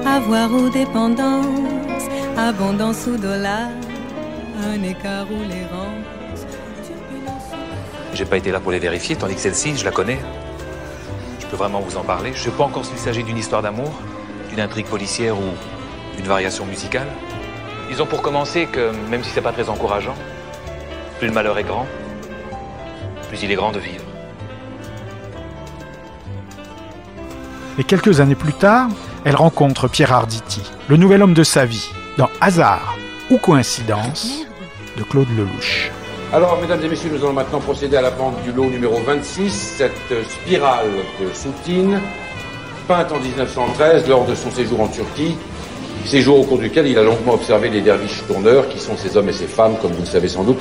avoir 0.06 0.54
ou 0.54 0.70
dépendance, 0.70 2.04
abondance 2.38 3.08
ou 3.08 3.18
dollar, 3.18 3.70
un 4.72 4.84
écart 4.84 5.26
ou 5.32 5.42
l'errance, 5.42 6.46
J'ai 8.14 8.26
pas 8.26 8.38
été 8.38 8.52
là 8.52 8.60
pour 8.60 8.72
les 8.72 8.80
vérifier, 8.80 9.16
tandis 9.16 9.36
que 9.36 9.42
celle-ci, 9.42 9.76
je 9.76 9.84
la 9.84 9.92
connais. 9.92 10.20
Peux 11.56 11.60
vraiment 11.60 11.80
vous 11.80 11.96
en 11.96 12.04
parler. 12.04 12.34
Je 12.36 12.42
sais 12.42 12.50
pas 12.50 12.66
encore 12.66 12.84
s'il 12.84 12.98
s'agit 12.98 13.24
d'une 13.24 13.38
histoire 13.38 13.62
d'amour, 13.62 13.90
d'une 14.50 14.60
intrigue 14.60 14.88
policière 14.88 15.38
ou 15.38 15.54
d'une 16.18 16.26
variation 16.26 16.66
musicale. 16.66 17.08
Disons 17.88 18.06
pour 18.06 18.22
commencer 18.22 18.66
que, 18.66 18.92
même 19.10 19.24
si 19.24 19.30
c'est 19.30 19.40
pas 19.40 19.54
très 19.54 19.70
encourageant, 19.70 20.16
plus 21.18 21.30
le 21.30 21.34
malheur 21.34 21.58
est 21.58 21.64
grand, 21.64 21.88
plus 23.30 23.42
il 23.42 23.52
est 23.54 23.56
grand 23.56 23.72
de 23.72 23.80
vivre. 23.80 24.04
Et 27.80 27.86
quelques 27.86 28.20
années 28.20 28.36
plus 28.36 28.52
tard, 28.52 28.90
elle 29.24 29.38
rencontre 29.38 29.88
Pierre 29.88 30.12
Arditi, 30.12 30.62
le 30.90 30.98
nouvel 30.98 31.24
homme 31.24 31.34
de 31.34 31.44
sa 31.46 31.66
vie, 31.66 31.90
dans 32.18 32.30
Hasard 32.42 32.98
ou 33.32 33.38
Coïncidence 33.38 34.46
de 34.98 35.04
Claude 35.04 35.30
Lelouch. 35.38 35.95
Alors, 36.36 36.60
mesdames 36.60 36.84
et 36.84 36.90
messieurs, 36.90 37.12
nous 37.14 37.24
allons 37.24 37.32
maintenant 37.32 37.62
procéder 37.62 37.96
à 37.96 38.02
la 38.02 38.10
vente 38.10 38.44
du 38.44 38.52
lot 38.52 38.66
numéro 38.66 39.00
26, 39.00 39.50
cette 39.78 39.94
spirale 40.30 40.90
de 41.22 41.34
soutine, 41.34 42.02
peinte 42.90 43.10
en 43.14 43.20
1913 43.22 44.10
lors 44.10 44.26
de 44.26 44.36
son 44.36 44.52
séjour 44.52 44.82
en 44.82 44.90
Turquie, 44.90 45.38
séjour 46.04 46.42
au 46.42 46.44
cours 46.44 46.58
duquel 46.58 46.88
il 46.88 47.00
a 47.00 47.04
longuement 47.04 47.36
observé 47.36 47.70
les 47.70 47.80
derviches 47.80 48.22
tourneurs, 48.28 48.68
qui 48.68 48.80
sont 48.80 48.98
ces 48.98 49.16
hommes 49.16 49.30
et 49.30 49.32
ces 49.32 49.48
femmes, 49.48 49.78
comme 49.82 49.94
vous 49.94 50.02
le 50.02 50.08
savez 50.08 50.28
sans 50.28 50.44
doute, 50.44 50.60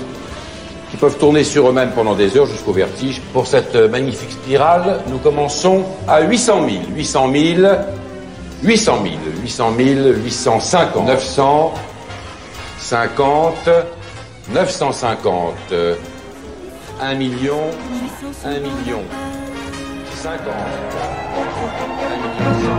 qui 0.92 0.96
peuvent 0.96 1.18
tourner 1.18 1.42
sur 1.42 1.68
eux-mêmes 1.68 1.90
pendant 1.90 2.14
des 2.14 2.36
heures 2.36 2.46
jusqu'au 2.46 2.72
vertige. 2.72 3.20
Pour 3.32 3.48
cette 3.48 3.74
magnifique 3.74 4.30
spirale, 4.30 5.00
nous 5.08 5.18
commençons 5.18 5.82
à 6.06 6.20
800 6.20 6.68
000, 6.68 6.82
800 6.94 7.32
000, 7.32 7.68
800 8.62 8.98
000, 9.02 9.14
800 9.42 9.72
000, 9.76 9.88
850, 10.24 11.04
900, 11.04 11.74
50, 12.78 13.54
950, 14.52 15.98
1 17.00 17.14
million, 17.18 17.70
1 18.44 18.60
million, 18.60 19.04
50, 20.12 20.50
1 20.50 22.18
million. 22.20 22.74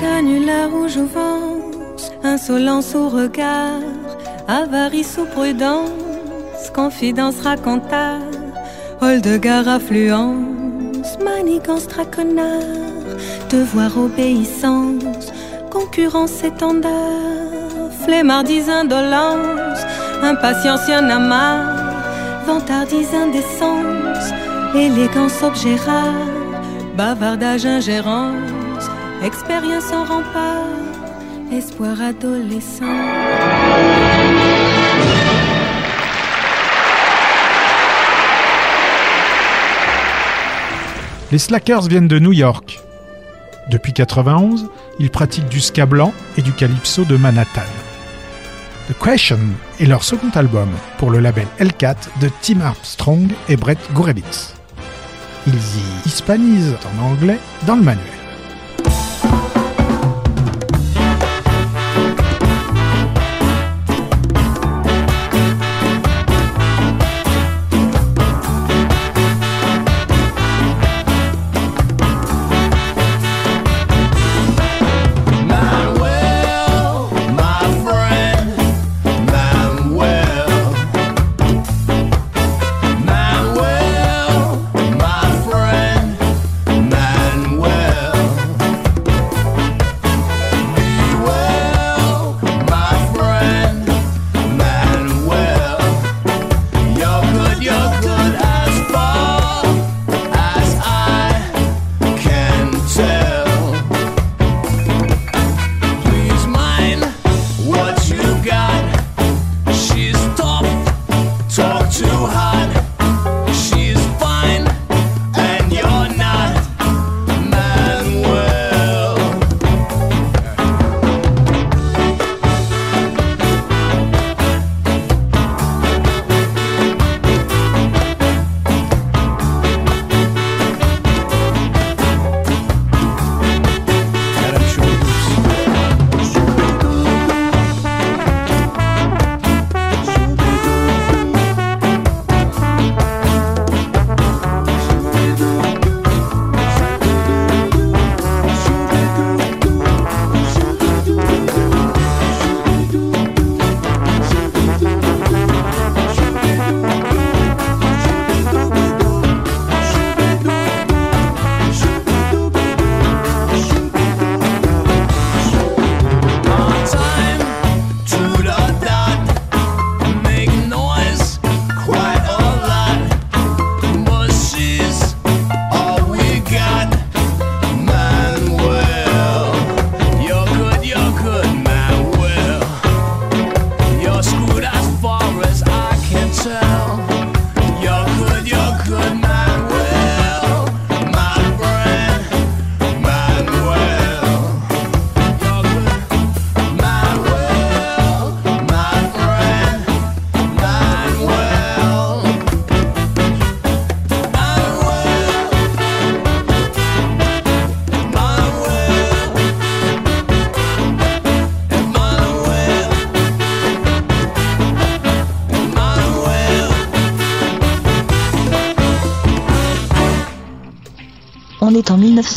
Canular 0.00 0.72
ou 0.72 0.88
jouvence, 0.88 2.12
insolence 2.22 2.94
ou 2.94 3.08
regard, 3.08 3.80
avarice 4.48 5.18
ou 5.18 5.26
prudence, 5.26 6.70
confidence 6.74 7.40
racontard, 7.42 8.22
hall 9.00 9.20
de 9.20 9.36
gare 9.36 9.68
affluence, 9.68 11.18
manigance 11.22 11.86
traquenard, 11.86 12.64
devoir 13.50 13.96
obéissance, 13.98 15.32
concurrence 15.70 16.42
étendard, 16.42 16.90
flemmardise 18.04 18.70
indolence, 18.70 19.80
impatience 20.22 20.88
y 20.88 20.96
en 20.96 21.10
a 21.10 21.18
marre, 21.18 22.02
vantardise 22.46 23.14
indécence, 23.14 24.32
élégance 24.74 25.42
objet 25.42 25.76
bavardage 26.96 27.66
ingérence, 27.66 28.90
expérience 29.22 29.92
en 29.92 30.04
rempart, 30.04 30.64
espoir 31.52 32.00
adolescent. 32.00 32.86
Les 41.30 41.38
Slackers 41.38 41.88
viennent 41.88 42.08
de 42.08 42.18
New 42.18 42.32
York. 42.32 42.80
Depuis 43.70 43.92
91, 43.92 44.70
ils 44.98 45.10
pratiquent 45.10 45.50
du 45.50 45.60
ska 45.60 45.84
blanc 45.84 46.14
et 46.38 46.42
du 46.42 46.52
calypso 46.52 47.04
de 47.04 47.18
Manhattan. 47.18 47.68
The 48.88 48.94
Question 48.98 49.38
est 49.78 49.84
leur 49.84 50.04
second 50.04 50.30
album 50.34 50.70
pour 50.96 51.10
le 51.10 51.20
label 51.20 51.46
L4 51.60 51.96
de 52.22 52.30
Tim 52.40 52.62
Armstrong 52.62 53.28
et 53.50 53.58
Brett 53.58 53.78
Gurewitz. 53.94 54.54
Ils 55.46 55.54
y 55.54 56.08
hispanisent 56.08 56.76
en 56.96 57.04
anglais 57.04 57.38
dans 57.66 57.76
le 57.76 57.82
manuel. 57.82 58.06
Manuel, 58.06 58.17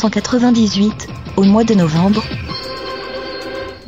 1998, 0.02 1.08
au 1.36 1.44
mois 1.44 1.62
de 1.62 1.74
novembre. 1.74 2.24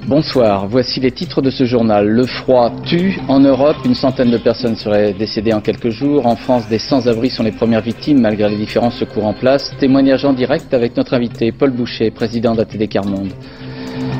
Bonsoir, 0.06 0.68
voici 0.68 1.00
les 1.00 1.10
titres 1.10 1.42
de 1.42 1.50
ce 1.50 1.64
journal. 1.64 2.06
Le 2.06 2.24
froid 2.24 2.70
tue. 2.84 3.18
En 3.26 3.40
Europe, 3.40 3.78
une 3.84 3.96
centaine 3.96 4.30
de 4.30 4.38
personnes 4.38 4.76
seraient 4.76 5.12
décédées 5.12 5.52
en 5.52 5.60
quelques 5.60 5.88
jours. 5.88 6.26
En 6.26 6.36
France, 6.36 6.68
des 6.68 6.78
sans-abri 6.78 7.30
sont 7.30 7.42
les 7.42 7.50
premières 7.50 7.80
victimes 7.80 8.20
malgré 8.20 8.48
les 8.48 8.56
différents 8.56 8.92
secours 8.92 9.26
en 9.26 9.34
place. 9.34 9.72
Témoignage 9.80 10.24
en 10.24 10.34
direct 10.34 10.72
avec 10.72 10.96
notre 10.96 11.14
invité 11.14 11.50
Paul 11.50 11.72
Boucher, 11.72 12.12
président 12.12 12.54
d'ATD 12.54 12.88
Carmonde. 12.88 13.32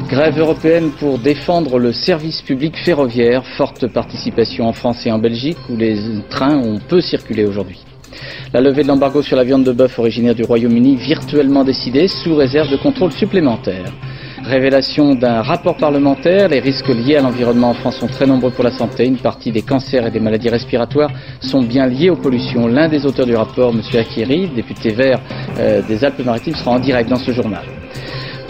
Grève 0.08 0.36
européenne 0.36 0.90
pour 0.98 1.20
défendre 1.20 1.78
le 1.78 1.92
service 1.92 2.42
public 2.42 2.76
ferroviaire. 2.76 3.44
Forte 3.56 3.86
participation 3.86 4.66
en 4.66 4.72
France 4.72 5.06
et 5.06 5.12
en 5.12 5.18
Belgique 5.18 5.58
où 5.70 5.76
les 5.76 5.96
trains 6.28 6.56
ont 6.56 6.80
peu 6.80 7.00
circulé 7.00 7.44
aujourd'hui. 7.44 7.84
La 8.52 8.60
levée 8.60 8.82
de 8.82 8.88
l'embargo 8.88 9.22
sur 9.22 9.36
la 9.36 9.44
viande 9.44 9.64
de 9.64 9.72
bœuf 9.72 9.98
originaire 9.98 10.34
du 10.34 10.44
Royaume-Uni 10.44 10.96
virtuellement 10.96 11.64
décidée 11.64 12.08
sous 12.08 12.34
réserve 12.34 12.70
de 12.70 12.76
contrôle 12.76 13.12
supplémentaire. 13.12 13.92
Révélation 14.44 15.14
d'un 15.14 15.40
rapport 15.40 15.76
parlementaire, 15.76 16.48
les 16.48 16.60
risques 16.60 16.88
liés 16.88 17.16
à 17.16 17.22
l'environnement 17.22 17.70
en 17.70 17.74
France 17.74 17.96
sont 17.96 18.08
très 18.08 18.26
nombreux 18.26 18.50
pour 18.50 18.62
la 18.62 18.70
santé. 18.70 19.06
Une 19.06 19.16
partie 19.16 19.50
des 19.50 19.62
cancers 19.62 20.06
et 20.06 20.10
des 20.10 20.20
maladies 20.20 20.50
respiratoires 20.50 21.10
sont 21.40 21.62
bien 21.62 21.86
liés 21.86 22.10
aux 22.10 22.16
pollutions. 22.16 22.66
L'un 22.66 22.88
des 22.88 23.06
auteurs 23.06 23.26
du 23.26 23.34
rapport, 23.34 23.70
M. 23.70 23.80
Akiri, 23.98 24.48
député 24.48 24.90
vert 24.90 25.20
euh, 25.58 25.80
des 25.88 26.04
Alpes-Maritimes, 26.04 26.56
sera 26.56 26.72
en 26.72 26.78
direct 26.78 27.08
dans 27.08 27.16
ce 27.16 27.32
journal. 27.32 27.62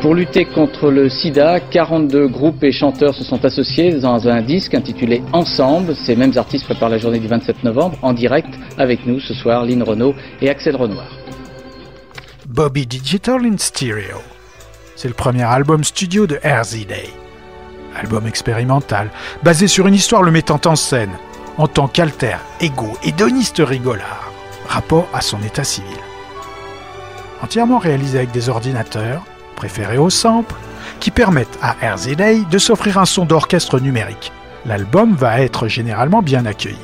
Pour 0.05 0.15
lutter 0.15 0.45
contre 0.45 0.91
le 0.91 1.09
sida, 1.09 1.61
42 1.61 2.29
groupes 2.29 2.63
et 2.63 2.73
chanteurs 2.73 3.15
se 3.15 3.25
sont 3.25 3.43
associés 3.43 3.91
dans 3.91 4.29
un 4.29 4.43
disque 4.43 4.75
intitulé 4.75 5.23
Ensemble. 5.33 5.97
Ces 5.97 6.15
mêmes 6.15 6.37
artistes 6.37 6.67
préparent 6.67 6.91
la 6.91 6.99
journée 6.99 7.19
du 7.19 7.27
27 7.27 7.65
novembre 7.65 7.97
en 8.03 8.13
direct 8.13 8.51
avec 8.77 9.07
nous 9.07 9.19
ce 9.19 9.33
soir, 9.33 9.65
Lynn 9.65 9.83
Renault 9.83 10.15
et 10.43 10.51
Axel 10.51 10.77
Renoir. 10.77 11.07
Bobby 12.47 12.85
Digital 12.85 13.47
in 13.47 13.57
Stereo. 13.57 14.21
C'est 14.95 15.09
le 15.09 15.15
premier 15.15 15.45
album 15.45 15.83
studio 15.83 16.27
de 16.27 16.39
RZ 16.45 16.87
Day. 16.87 17.09
Album 17.97 18.27
expérimental, 18.27 19.11
basé 19.43 19.69
sur 19.69 19.87
une 19.87 19.95
histoire 19.95 20.23
le 20.23 20.33
mettant 20.33 20.61
en 20.67 20.77
scène, 20.77 21.13
en 21.57 21.67
tant 21.67 21.89
qu'alter, 21.89 22.37
égo, 22.61 22.93
hédoniste 23.05 23.63
rigolard, 23.65 24.31
rapport 24.69 25.09
à 25.15 25.23
son 25.23 25.43
état 25.43 25.65
civil. 25.65 25.97
Entièrement 27.43 27.79
réalisé 27.79 28.19
avec 28.19 28.33
des 28.33 28.51
ordinateurs, 28.51 29.25
préférés 29.55 29.99
au 29.99 30.11
sample, 30.11 30.55
qui 31.01 31.11
permettent 31.11 31.59
à 31.63 31.75
RZ 31.95 32.17
Day 32.17 32.43
de 32.51 32.59
s'offrir 32.59 32.99
un 32.99 33.05
son 33.05 33.25
d'orchestre 33.25 33.81
numérique. 33.81 34.33
L'album 34.67 35.15
va 35.15 35.41
être 35.41 35.69
généralement 35.69 36.23
bien 36.23 36.47
accueilli. 36.47 36.77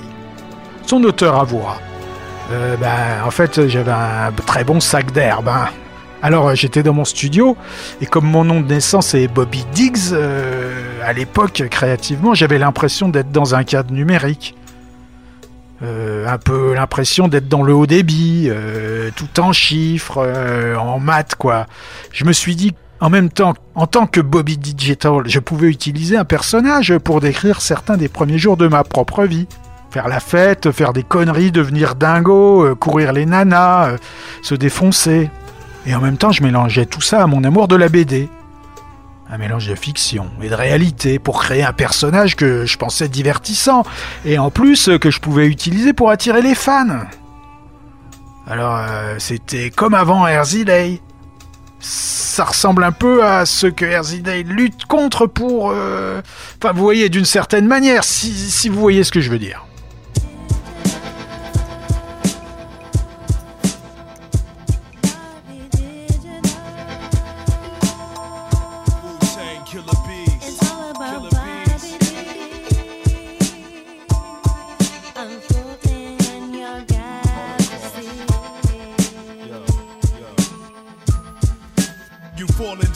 Son 0.87 1.03
auteur 1.05 1.37
avouera 1.37 1.79
euh, 2.53 2.77
ben, 2.77 3.25
en 3.25 3.31
fait, 3.31 3.69
j'avais 3.69 3.93
un 3.93 4.33
très 4.45 4.65
bon 4.65 4.81
sac 4.81 5.13
d'herbe. 5.13 5.49
hein. 5.49 5.69
Alors, 6.23 6.49
euh, 6.49 6.55
j'étais 6.55 6.83
dans 6.83 6.93
mon 6.93 7.05
studio, 7.05 7.57
et 8.01 8.07
comme 8.07 8.27
mon 8.27 8.45
nom 8.45 8.61
de 8.61 8.67
naissance 8.67 9.15
est 9.15 9.29
Bobby 9.29 9.65
Diggs, 9.73 10.13
euh, 10.13 10.99
à 11.05 11.13
l'époque, 11.13 11.63
créativement, 11.71 12.35
j'avais 12.35 12.59
l'impression 12.59 13.09
d'être 13.09 13.31
dans 13.31 13.55
un 13.55 13.63
cadre 13.65 13.93
numérique. 13.93 14.55
Euh, 15.83 16.27
un 16.27 16.37
peu 16.37 16.75
l'impression 16.75 17.27
d'être 17.27 17.49
dans 17.49 17.63
le 17.63 17.73
haut 17.73 17.87
débit, 17.87 18.49
euh, 18.49 19.11
tout 19.17 19.41
en 19.41 19.53
chiffres, 19.55 20.23
euh, 20.23 20.77
en 20.77 20.99
maths, 20.99 21.37
quoi. 21.37 21.67
Je 22.13 22.27
me 22.27 22.33
suis 22.33 22.55
dit, 22.55 22.75
en 23.01 23.09
même 23.09 23.31
temps, 23.31 23.55
en 23.75 23.87
tant 23.87 24.07
que 24.07 24.21
Bobby 24.21 24.59
Digital, 24.59 25.23
je 25.25 25.39
pouvais 25.39 25.69
utiliser 25.69 26.19
un 26.19 26.27
personnage 26.27 26.99
pour 26.99 27.21
décrire 27.21 27.63
certains 27.63 27.97
des 27.97 28.09
premiers 28.09 28.37
jours 28.37 28.59
de 28.59 28.69
ma 28.69 28.85
propre 28.85 29.25
vie. 29.25 29.47
Faire 29.91 30.07
la 30.07 30.21
fête, 30.21 30.71
faire 30.71 30.93
des 30.93 31.03
conneries, 31.03 31.51
devenir 31.51 31.95
dingo, 31.95 32.77
courir 32.77 33.15
les 33.15 33.25
nanas, 33.25 33.97
se 34.43 34.55
défoncer. 34.55 35.31
Et 35.87 35.95
en 35.95 36.01
même 36.01 36.19
temps, 36.19 36.31
je 36.31 36.43
mélangeais 36.43 36.85
tout 36.85 37.01
ça 37.01 37.23
à 37.23 37.27
mon 37.27 37.43
amour 37.43 37.69
de 37.69 37.75
la 37.75 37.89
BD. 37.89 38.29
Un 39.33 39.39
mélange 39.39 39.69
de 39.69 39.77
fiction 39.77 40.29
et 40.43 40.49
de 40.49 40.55
réalité 40.55 41.21
pour 41.21 41.41
créer 41.41 41.63
un 41.63 41.73
personnage 41.73 42.35
que 42.35 42.67
je 42.67 42.77
pensais 42.77 43.09
divertissant 43.09 43.85
et 44.25 44.39
en 44.39 44.51
plus 44.51 44.91
que 45.01 45.11
je 45.11 45.21
pouvais 45.21 45.47
utiliser 45.47 45.93
pour 45.93 46.11
attirer 46.11 46.43
les 46.43 46.57
fans. 46.57 47.05
Alors, 48.49 48.77
euh, 48.77 49.15
c'était 49.19 49.71
comme 49.71 49.95
avant 49.95 50.27
Day. 50.27 51.01
Ça 51.79 52.45
ressemble 52.45 52.83
un 52.83 52.91
peu 52.91 53.25
à 53.25 53.47
ce 53.47 53.69
que 53.69 54.21
Day 54.21 54.43
lutte 54.43 54.87
contre 54.87 55.27
pour... 55.27 55.71
euh, 55.73 56.21
Enfin, 56.61 56.73
vous 56.73 56.83
voyez, 56.83 57.09
d'une 57.09 57.25
certaine 57.25 57.69
manière, 57.69 58.03
si 58.03 58.69
vous 58.69 58.81
voyez 58.81 59.05
ce 59.05 59.13
que 59.13 59.21
je 59.21 59.31
veux 59.31 59.39
dire. 59.39 59.65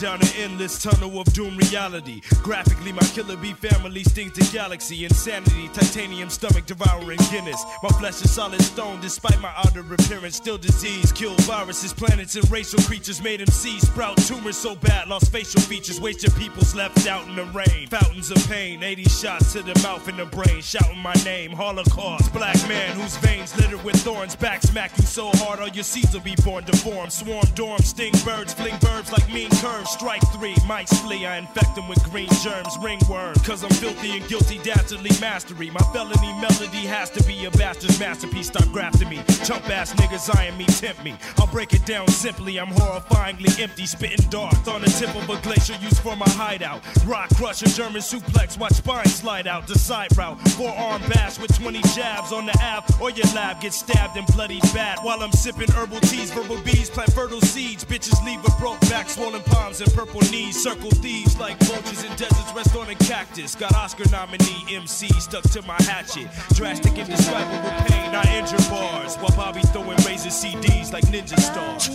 Down 0.05 0.21
an 0.21 0.35
endless 0.37 0.83
tunnel 0.83 1.19
of 1.19 1.25
doom 1.33 1.57
reality. 1.57 2.21
Graphically, 2.43 2.91
my 2.91 3.01
killer 3.15 3.35
bee 3.37 3.53
family 3.53 4.03
stings 4.03 4.33
the 4.33 4.47
galaxy. 4.53 5.03
Insanity, 5.03 5.67
titanium 5.73 6.29
stomach 6.29 6.67
devouring 6.67 7.17
Guinness. 7.31 7.63
My 7.81 7.89
flesh 7.89 8.21
is 8.21 8.29
solid 8.29 8.61
stone, 8.61 9.01
despite 9.01 9.41
my 9.41 9.51
outer 9.57 9.79
appearance. 9.79 10.35
Still 10.35 10.59
disease, 10.59 11.11
kill 11.11 11.33
viruses, 11.49 11.91
planets, 11.91 12.35
and 12.35 12.47
racial 12.51 12.77
creatures. 12.83 13.19
Made 13.19 13.39
them 13.39 13.47
see 13.47 13.79
sprout 13.79 14.15
tumors 14.17 14.55
so 14.57 14.75
bad, 14.75 15.07
lost 15.07 15.31
facial 15.31 15.61
features. 15.61 15.99
Wasted 15.99 16.35
people's 16.35 16.75
left 16.75 17.07
out 17.07 17.27
in 17.27 17.35
the 17.35 17.45
rain. 17.45 17.87
Fountains 17.87 18.29
of 18.29 18.37
pain, 18.47 18.83
80 18.83 19.05
shots 19.05 19.53
to 19.53 19.63
the 19.63 19.73
mouth 19.81 20.07
and 20.07 20.19
the 20.19 20.25
brain. 20.25 20.61
Shouting 20.61 20.99
my 20.99 21.15
name, 21.25 21.51
Holocaust. 21.51 22.31
Black 22.31 22.57
man 22.69 22.95
whose 22.95 23.17
veins 23.17 23.57
littered 23.57 23.83
with 23.83 23.95
thorns. 23.95 24.35
Back 24.35 24.61
smack 24.61 24.95
you 24.97 25.03
so 25.03 25.31
hard, 25.37 25.59
all 25.59 25.69
your 25.69 25.83
seeds 25.83 26.13
will 26.13 26.21
be 26.21 26.35
born 26.43 26.63
deformed. 26.63 27.11
Swarm, 27.11 27.47
dorm, 27.55 27.79
sting 27.79 28.13
birds, 28.23 28.53
fling 28.53 28.77
birds 28.81 29.11
like 29.11 29.27
mean 29.33 29.49
curves. 29.49 29.94
Strike 29.95 30.27
three, 30.33 30.57
mice 30.67 30.91
flee. 30.99 31.25
I 31.25 31.37
infect 31.37 31.73
them 31.73 31.87
with 31.87 32.03
green 32.11 32.27
germs. 32.43 32.77
Ringworm, 32.81 33.33
cause 33.45 33.63
I'm 33.63 33.69
filthy 33.69 34.17
and 34.17 34.27
guilty, 34.27 34.57
dastardly 34.57 35.11
mastery. 35.21 35.69
My 35.69 35.79
felony 35.93 36.33
melody 36.41 36.85
has 36.85 37.09
to 37.11 37.23
be 37.23 37.45
a 37.45 37.51
bastard's 37.51 37.97
masterpiece. 37.97 38.47
Stop 38.47 38.69
grafting 38.73 39.07
me. 39.07 39.23
Chump 39.45 39.69
ass 39.69 39.93
niggas 39.93 40.35
eyeing 40.35 40.57
me, 40.57 40.65
tempt 40.65 41.01
me. 41.01 41.15
I'll 41.37 41.47
break 41.47 41.73
it 41.73 41.85
down 41.85 42.09
simply. 42.09 42.59
I'm 42.59 42.67
horrifyingly 42.67 43.57
empty, 43.57 43.85
spitting 43.85 44.29
dark 44.29 44.67
on 44.67 44.81
the 44.81 44.87
tip 44.87 45.15
of 45.15 45.29
a 45.29 45.41
glacier 45.41 45.75
used 45.81 45.99
for 45.99 46.17
my 46.17 46.29
hideout. 46.31 46.81
Rock 47.05 47.29
crusher, 47.37 47.67
German 47.67 48.01
suplex, 48.01 48.59
watch 48.59 48.73
spine 48.73 49.05
slide 49.05 49.47
out 49.47 49.65
the 49.65 49.79
side 49.79 50.15
route. 50.17 50.37
Forearm 50.49 51.03
bash 51.03 51.39
with 51.39 51.57
20 51.57 51.81
jabs 51.95 52.33
on 52.33 52.45
the 52.45 52.57
app, 52.61 52.83
or 52.99 53.11
your 53.11 53.27
lab 53.33 53.61
gets 53.61 53.77
stabbed 53.77 54.17
and 54.17 54.27
bloody 54.27 54.59
bad. 54.73 54.99
While 55.03 55.23
I'm 55.23 55.31
sipping 55.31 55.71
herbal 55.71 56.01
teas, 56.01 56.31
verbal 56.31 56.59
bees 56.63 56.89
plant 56.89 57.13
fertile 57.13 57.39
seeds. 57.39 57.85
Bitches 57.85 58.21
leave 58.25 58.43
a 58.43 58.51
broke 58.59 58.81
back, 58.81 59.09
swollen 59.09 59.41
palms 59.43 59.84
and 59.85 59.93
purple 59.93 60.21
knees. 60.31 60.61
Circle 60.61 60.91
thieves 60.91 61.37
like 61.39 61.57
vultures 61.63 62.03
in 62.03 62.09
deserts, 62.11 62.51
rest 62.55 62.75
on 62.75 62.89
a 62.89 62.95
cactus. 62.95 63.55
Got 63.55 63.73
Oscar 63.75 64.09
nominee 64.09 64.65
MC 64.69 65.07
stuck 65.19 65.43
to 65.51 65.61
my 65.63 65.77
hatchet. 65.83 66.27
Drastic 66.53 66.97
and 66.97 67.09
indescribable 67.09 67.69
pain, 67.85 68.15
I 68.15 68.37
injure 68.37 68.57
bars. 68.69 69.15
While 69.17 69.35
Bobby 69.35 69.61
throwing 69.73 69.97
razor 70.05 70.29
CDs 70.29 70.91
like 70.91 71.05
ninja 71.05 71.39
stars. 71.39 71.89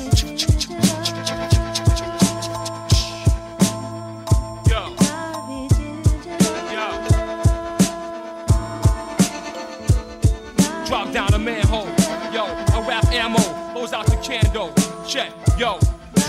Yo. 4.68 4.94
Drop 10.86 11.12
down 11.12 11.34
a 11.34 11.38
manhole. 11.38 11.86
Yo, 12.32 12.44
I 12.44 12.84
rap 12.88 13.06
ammo, 13.06 13.72
blows 13.72 13.92
out 13.92 14.06
the 14.06 14.16
candle. 14.16 14.72
Check, 15.06 15.32
yo. 15.58 15.78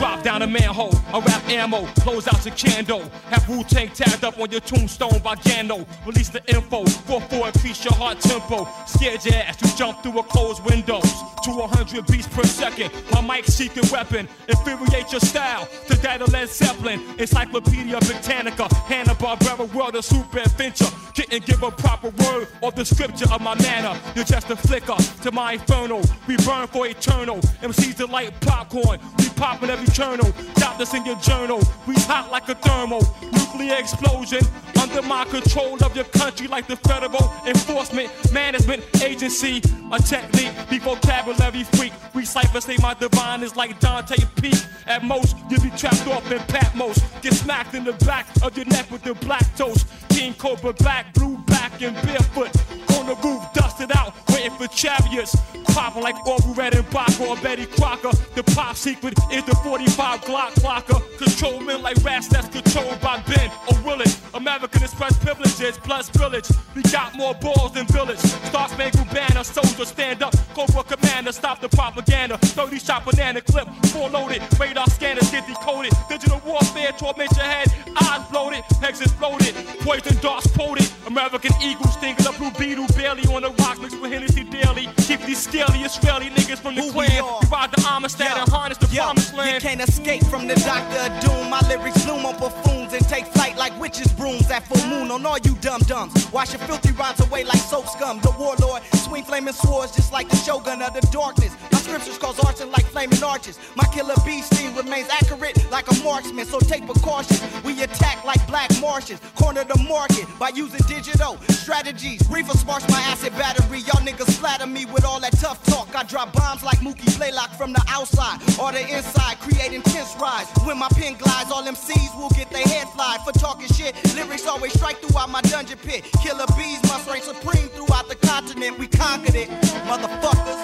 Drop 0.02 0.24
down 0.24 0.42
a 0.42 0.48
manhole, 0.48 0.96
I 1.14 1.20
rap 1.20 1.48
ammo, 1.48 1.88
blows 2.04 2.28
out 2.28 2.42
the 2.42 2.50
candle. 2.50 3.04
Have 3.30 3.48
Wu 3.48 3.64
Tang 3.64 3.88
tagged 3.90 4.24
up 4.24 4.40
on 4.40 4.50
your 4.50 4.60
tombstone 4.62 5.20
by 5.20 5.36
Gano. 5.36 5.86
Release 6.08 6.30
the 6.30 6.44
info, 6.48 6.86
4-4 6.86 7.54
increase 7.54 7.86
your 7.86 7.94
heart 7.94 8.20
tempo. 8.20 8.68
Scared 8.88 9.24
your 9.24 9.36
ass 9.36 9.58
to 9.58 9.78
jump 9.78 10.02
through 10.02 10.18
a 10.18 10.24
closed 10.24 10.66
windows. 10.66 11.04
To 11.44 11.52
100 11.52 12.08
beats 12.08 12.28
per 12.28 12.42
second, 12.44 12.92
my 13.12 13.22
mic 13.22 13.46
secret 13.46 13.92
weapon. 13.92 14.28
Infuriate 14.48 15.12
your 15.12 15.22
style 15.22 15.68
to 15.88 15.96
that 16.02 16.24
of 16.24 16.34
Led 16.34 16.50
Zeppelin. 16.50 17.00
Encyclopedia 17.20 18.00
Britannica, 18.00 18.74
Hanna-Barbera 18.86 19.72
world 19.72 19.96
of 19.96 20.04
super 20.04 20.40
adventure. 20.40 20.90
Couldn't 21.16 21.46
give 21.46 21.62
a 21.62 21.70
proper 21.70 22.10
word 22.10 22.48
or 22.62 22.72
the 22.72 22.86
scripture 22.86 23.32
of 23.32 23.42
my 23.42 23.54
manner. 23.62 24.00
You're 24.16 24.26
just 24.26 24.50
a 24.50 24.56
flicker 24.56 24.96
to 25.22 25.32
my 25.32 25.54
inferno. 25.54 26.02
We 26.26 26.38
burn 26.38 26.66
for 26.68 26.88
eternal. 26.88 27.38
MCs 27.62 28.00
are 28.00 28.08
like 28.08 28.40
popcorn. 28.42 29.00
We 29.20 29.30
popping 29.30 29.70
every 29.70 29.91
channel. 29.92 30.32
Drop 30.56 30.78
this 30.78 30.94
in 30.94 31.06
your 31.06 31.18
journal. 31.18 31.62
We 31.88 31.96
hot 31.96 32.32
like 32.32 32.50
a 32.50 32.56
thermal. 32.56 33.02
Nuclear 33.32 33.76
explosion. 33.76 34.42
Under 34.82 35.02
my 35.02 35.26
control 35.26 35.84
of 35.84 35.96
your 35.96 36.06
country 36.06 36.48
like 36.48 36.68
the 36.68 36.76
Federal 36.78 37.32
Enforcement 37.46 38.10
Management 38.32 38.84
Agency. 39.04 39.62
A 39.92 40.00
technique, 40.00 40.54
the 40.70 40.80
vocabulary 40.80 41.64
freak. 41.64 41.94
We 42.14 42.26
cipher 42.26 42.62
say 42.62 42.78
my 42.82 42.94
divine 42.94 43.44
is 43.44 43.56
like 43.56 43.80
Dante 43.80 44.18
P. 44.42 44.54
At 44.88 45.04
most, 45.04 45.36
you 45.50 45.60
be 45.60 45.70
trapped 45.72 46.08
off 46.08 46.30
in 46.32 46.40
Patmos. 46.40 47.00
Get 47.22 47.34
smacked 47.34 47.76
in 47.76 47.84
the 47.84 47.94
back 48.06 48.28
of 48.42 48.56
your 48.58 48.66
neck 48.68 48.90
with 48.92 49.04
the 49.04 49.14
black 49.16 49.56
toast. 49.56 49.88
King 50.10 50.34
Cobra 50.34 50.74
black, 50.74 51.14
blue 51.14 51.38
and 51.80 51.96
barefoot. 52.06 52.52
On 52.98 53.08
the 53.08 53.16
roof, 53.24 53.44
dusted 53.54 53.92
out, 53.96 54.14
waiting 54.30 54.52
for 54.52 54.68
chariots. 54.68 55.36
Popping 55.74 56.04
like 56.04 56.16
Orville 56.28 56.54
Redenbacher 56.54 57.28
or 57.28 57.38
Betty 57.38 57.66
Crocker. 57.66 58.12
The 58.36 58.44
pop 58.56 58.76
secret 58.76 59.18
is 59.32 59.44
the 59.46 59.56
45 59.64 60.22
Glock 60.22 60.52
clocker. 60.56 61.00
Control 61.18 61.62
men 61.62 61.82
like 61.82 61.98
rats 62.04 62.28
that's 62.28 62.50
controlled 62.50 63.00
by 63.00 63.24
Ben 63.28 63.50
or 63.70 63.82
Willis. 63.86 64.22
American 64.34 64.84
Express 64.84 65.18
privileges 65.18 65.78
plus 65.78 66.10
village. 66.10 66.48
We 66.76 66.82
got 66.84 67.16
more 67.16 67.34
balls 67.36 67.74
than 67.74 67.86
village. 67.88 68.20
Star 68.20 68.68
Spangled 68.68 69.10
Banner, 69.12 69.44
soldier 69.44 69.86
stand 69.86 70.24
up. 70.24 70.34
Go 70.54 70.66
Cobra 70.66 70.84
Commander, 70.84 71.32
stop 71.32 71.62
the 71.62 71.70
propaganda. 71.70 72.38
30 72.38 72.80
shot 72.80 73.06
banana 73.06 73.42
clip, 73.42 73.68
full 73.88 74.10
loaded. 74.10 74.42
Radar 74.60 74.88
scanners 74.88 75.32
get 75.32 75.48
decoded. 75.48 75.94
Digital 76.10 76.42
warfare, 76.46 76.92
torment 76.98 77.32
your 77.36 77.46
head. 77.46 77.68
Eyes 78.02 78.28
bloated, 78.30 78.64
legs 78.82 79.02
exploded. 79.02 79.56
Poison 79.82 80.18
darts 80.22 80.52
quoted. 80.52 80.90
American 81.08 81.52
Eagle 81.62 81.88
stinging 81.88 82.26
a 82.26 82.32
blue 82.34 82.52
beetle. 82.58 82.88
Barely 82.98 83.24
on 83.34 83.44
the 83.44 83.52
rocks 83.62 83.80
mixed 83.80 84.02
with 84.02 84.12
Hennessy 84.12 84.44
daily. 84.44 84.90
Keep 84.98 85.22
these 85.22 85.42
scaly 85.42 85.80
Israeli 85.82 86.30
niggas 86.30 86.60
from 86.60 86.76
the 86.76 86.82
clan. 86.92 87.24
We 87.42 87.48
ride 87.50 87.72
the 87.72 87.86
Amistad 87.88 88.38
and 88.38 88.50
harness 88.50 88.78
the 88.78 88.88
promised 88.88 89.36
land. 89.36 89.64
You 89.64 89.70
can't 89.70 89.82
escape 89.82 90.24
from 90.26 90.48
the 90.48 90.56
Doctor 90.56 90.98
of 90.98 91.22
Doom. 91.22 91.50
My 91.50 91.62
lyrics 91.70 92.04
bloom 92.06 92.26
on 92.26 92.38
buffoons 92.40 92.94
and 92.94 93.08
take 93.08 93.26
flight 93.28 93.58
like 93.58 93.78
witches' 93.80 94.12
brooms 94.14 94.50
at 94.50 94.66
full 94.68 94.86
moon 94.90 95.12
on 95.12 95.26
all 95.26 95.38
you 95.38 95.56
dum 95.62 95.82
dums. 95.82 96.14
Wash 96.32 96.54
your 96.54 96.62
filthy 96.62 96.92
rhymes 96.94 97.20
away 97.20 97.44
like 97.44 97.60
soap 97.60 97.88
scum. 97.88 98.20
The 98.22 98.32
warlord 98.40 98.82
swing 99.06 99.24
flaming 99.24 99.54
swords 99.54 99.96
just 99.96 100.12
like 100.12 100.30
the 100.30 100.38
shogun 100.38 100.82
of 100.82 100.94
the 100.94 101.02
darkness. 101.12 101.56
My 101.72 101.80
scriptures 101.80 102.18
cause 102.18 102.40
arson 102.44 102.72
like 102.72 102.86
flaming 102.86 103.24
arches. 103.24 103.60
My 103.76 103.86
killer 103.94 104.16
bee 104.26 104.42
sting 104.42 104.76
remains 104.76 105.10
accurate 105.10 105.58
like 105.70 105.90
a 105.92 106.04
marksman, 106.04 106.46
so 106.46 106.60
take 106.60 106.86
precautions. 106.86 107.42
We 107.64 107.82
attack 107.84 108.24
like 108.26 108.46
black 108.48 108.70
Martians. 108.82 109.22
Corner 109.36 109.64
the 109.64 109.78
market 109.88 110.26
by 110.40 110.50
using 110.50 110.82
digital 110.88 111.38
strategies. 111.54 112.22
Reefer 112.30 112.58
sparks 112.58 112.88
my 112.90 113.00
acid 113.02 113.34
battery. 113.34 113.80
Y'all 113.80 114.04
niggas 114.06 114.38
flatter 114.40 114.68
me 114.68 114.86
with 114.86 115.06
all 115.06 115.20
that 115.20 115.34
tough 115.40 115.64
talk. 115.66 115.96
I 115.96 116.04
drop 116.04 116.34
bombs 116.34 116.64
like 116.64 116.80
Mookie 116.80 117.16
Blaylock 117.18 117.52
from 117.58 117.74
the 117.74 117.84
outside 117.88 118.40
or 118.60 118.72
the 118.72 118.82
inside, 118.82 119.40
create 119.40 119.74
intense 119.74 120.16
rise. 120.20 120.48
When 120.66 120.78
my 120.78 120.90
pen 120.90 121.16
glides, 121.16 121.52
all 121.52 121.64
MCs 121.64 122.18
will 122.18 122.30
get 122.30 122.50
their 122.50 122.64
head 122.64 122.88
flied 122.90 123.22
for 123.22 123.32
talking 123.34 123.68
shit. 123.68 123.96
Lyrics 124.16 124.48
always 124.48 124.74
strike 124.74 124.98
throughout 125.02 125.30
my 125.30 125.42
dungeon 125.42 125.78
pit. 125.80 126.04
Killer 126.24 126.46
bees 126.58 126.82
must 126.84 127.10
reign 127.10 127.22
supreme 127.22 127.68
throughout 127.70 128.08
the 128.08 128.16
continent. 128.16 128.78
We 128.80 128.88
conquered 128.88 129.36
it, 129.36 129.50
motherfuckers. 129.90 130.62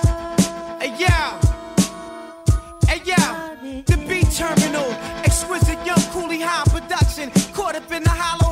Hey, 0.82 0.96
yeah. 0.98 1.40
Hey, 2.88 3.02
yeah. 3.06 3.56
The 3.62 3.98
B 4.08 4.22
terminal. 4.36 4.90
Exquisite 5.24 5.86
young 5.86 6.04
coolie 6.14 6.42
high 6.42 6.64
production. 6.70 7.32
Caught 7.54 7.76
up 7.76 7.92
in 7.92 8.04
the 8.04 8.10
hollow. 8.10 8.47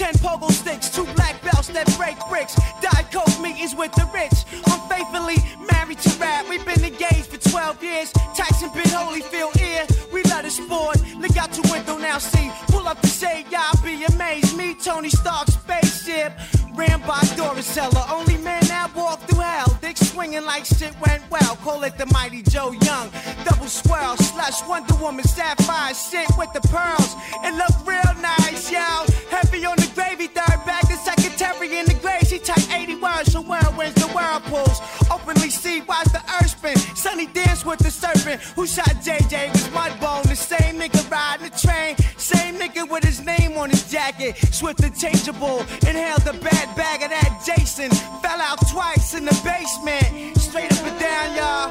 Ten 0.00 0.14
pogo 0.14 0.50
sticks, 0.50 0.88
two 0.88 1.04
black 1.14 1.42
belts 1.42 1.68
that 1.68 1.84
break 1.98 2.16
bricks. 2.30 2.56
Diet 2.80 3.12
coke 3.12 3.38
meetings 3.38 3.74
with 3.74 3.92
the 3.92 4.08
rich. 4.14 4.48
I'm 4.64 4.80
faithfully 4.88 5.36
married 5.70 5.98
to 5.98 6.10
rap. 6.18 6.48
We've 6.48 6.64
been 6.64 6.82
engaged 6.82 7.26
for 7.26 7.36
12 7.36 7.82
years. 7.82 8.10
Tyson 8.34 8.70
been 8.72 8.84
Holyfield 8.84 9.60
ear. 9.60 9.84
We 10.10 10.22
let 10.22 10.46
it 10.46 10.52
sport. 10.52 10.96
Look 11.18 11.36
out 11.36 11.54
your 11.54 11.70
window 11.70 11.98
now, 11.98 12.16
see. 12.16 12.50
Pull 12.68 12.88
up 12.88 12.98
the 13.02 13.08
shade, 13.08 13.44
y'all 13.50 13.76
be 13.84 14.02
amazed. 14.04 14.56
Me, 14.56 14.72
Tony 14.72 15.10
Stark, 15.10 15.48
spaceship. 15.48 16.32
Ran 16.74 17.02
by 17.06 17.20
Doris 17.36 17.66
Seller. 17.66 18.06
Only 18.08 18.38
man 18.38 18.64
that 18.68 18.96
walked 18.96 19.28
through 19.28 19.40
hell. 19.40 19.79
Swinging 20.20 20.44
like 20.44 20.66
shit 20.66 20.94
went 21.00 21.22
well. 21.30 21.56
Call 21.64 21.82
it 21.84 21.96
the 21.96 22.04
mighty 22.12 22.42
Joe 22.42 22.72
Young. 22.72 23.10
Double 23.46 23.68
swirl, 23.68 24.18
slush, 24.18 24.60
Wonder 24.68 24.94
Woman, 24.96 25.24
sapphire, 25.24 25.94
shit 25.94 26.28
with 26.36 26.52
the 26.52 26.60
pearls. 26.68 27.14
It 27.42 27.54
look 27.54 27.74
real 27.86 28.12
nice, 28.20 28.70
yo. 28.70 29.06
Heavy 29.30 29.64
on 29.64 29.76
the 29.76 29.90
gravy, 29.94 30.26
third 30.26 30.60
bag, 30.66 30.86
the 30.88 30.96
secretary 30.96 31.78
in 31.78 31.86
the 31.86 31.94
grave. 31.94 32.20
She 32.26 32.38
type 32.38 32.70
80 32.70 32.96
words, 32.96 33.32
so 33.32 33.42
whirlwinds, 33.42 33.94
the 33.94 34.08
whirlpools. 34.08 34.82
Openly 35.10 35.48
see, 35.48 35.80
watch 35.80 36.12
the 36.12 36.22
earth 36.36 36.50
spin. 36.50 36.76
Sunny 36.94 37.26
dance 37.26 37.64
with 37.64 37.78
the 37.78 37.90
serpent. 37.90 38.42
Who 38.56 38.66
shot 38.66 38.94
JJ 39.02 39.52
was 39.52 39.68
Mudbone. 39.68 40.28
The 40.28 40.36
same 40.36 40.78
nigga 40.78 41.10
riding 41.10 41.48
the 41.48 41.58
train. 41.58 41.96
Same 42.18 42.56
nigga 42.56 42.88
with 42.90 43.04
his 43.04 43.24
name 43.24 43.56
on 43.56 43.70
his 43.70 43.90
jacket. 43.90 44.36
Swift 44.52 44.80
and 44.82 44.94
changeable. 44.94 45.60
Inhaled 45.88 46.22
the 46.22 46.34
bad 46.34 46.76
bag 46.76 47.02
of 47.02 47.08
that 47.08 47.42
Jason. 47.46 47.90
Fell 48.20 48.40
out 48.40 48.59
twice 48.80 49.14
in 49.14 49.24
the 49.24 49.36
basement. 49.44 50.36
Straight 50.38 50.72
up 50.72 50.86
and 50.86 50.98
down, 50.98 51.36
y'all. 51.36 51.70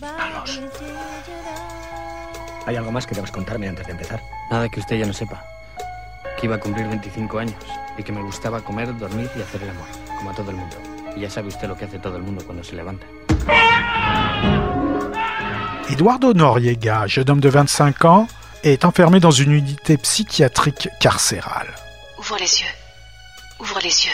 Vamos. 0.00 0.60
¿Hay 2.66 2.76
algo 2.76 2.92
más 2.92 3.06
que 3.06 3.14
debas 3.14 3.30
contarme 3.30 3.68
antes 3.68 3.86
de 3.86 3.92
empezar? 3.92 4.20
Nada 4.50 4.68
que 4.68 4.80
usted 4.80 4.96
ya 4.96 5.06
no 5.06 5.12
sepa. 5.12 5.44
Que 6.38 6.46
iba 6.46 6.56
a 6.56 6.60
cumplir 6.60 6.86
25 6.86 7.38
años 7.38 7.56
y 7.98 8.02
que 8.02 8.12
me 8.12 8.22
gustaba 8.22 8.60
comer, 8.60 8.96
dormir 8.98 9.30
y 9.36 9.42
hacer 9.42 9.62
el 9.62 9.70
amor, 9.70 9.88
como 10.16 10.30
a 10.30 10.34
todo 10.34 10.50
el 10.50 10.56
mundo. 10.56 10.76
Y 11.16 11.20
ya 11.20 11.30
sabe 11.30 11.48
usted 11.48 11.68
lo 11.68 11.76
que 11.76 11.86
hace 11.86 11.98
todo 11.98 12.16
el 12.16 12.22
mundo 12.22 12.44
cuando 12.44 12.62
se 12.62 12.76
levanta. 12.76 13.06
Eduardo 15.90 16.32
Noriega, 16.32 17.06
jeune 17.08 17.30
homme 17.30 17.40
de 17.40 17.50
25 17.50 18.04
ans, 18.04 18.28
est 18.62 18.84
enfermé 18.84 19.18
dans 19.18 19.32
une 19.32 19.52
unité 19.52 19.96
psychiatrique 19.96 20.88
carcérale. 21.00 21.74
Ouvre 22.18 22.36
les 22.38 22.60
yeux. 22.60 22.79
Ouvre 23.60 23.78
les 23.82 24.06
yeux. 24.06 24.12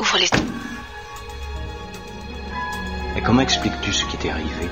Ouvre 0.00 0.18
les 0.18 0.28
Et 3.16 3.22
comment 3.22 3.40
expliques-tu 3.40 3.92
ce 3.92 4.04
qui 4.06 4.16
t'est 4.16 4.30
arrivé? 4.30 4.68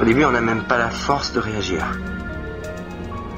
Au 0.00 0.04
début, 0.04 0.24
on 0.24 0.32
n'a 0.32 0.40
même 0.40 0.64
pas 0.64 0.76
la 0.76 0.90
force 0.90 1.32
de 1.32 1.40
réagir. 1.40 1.86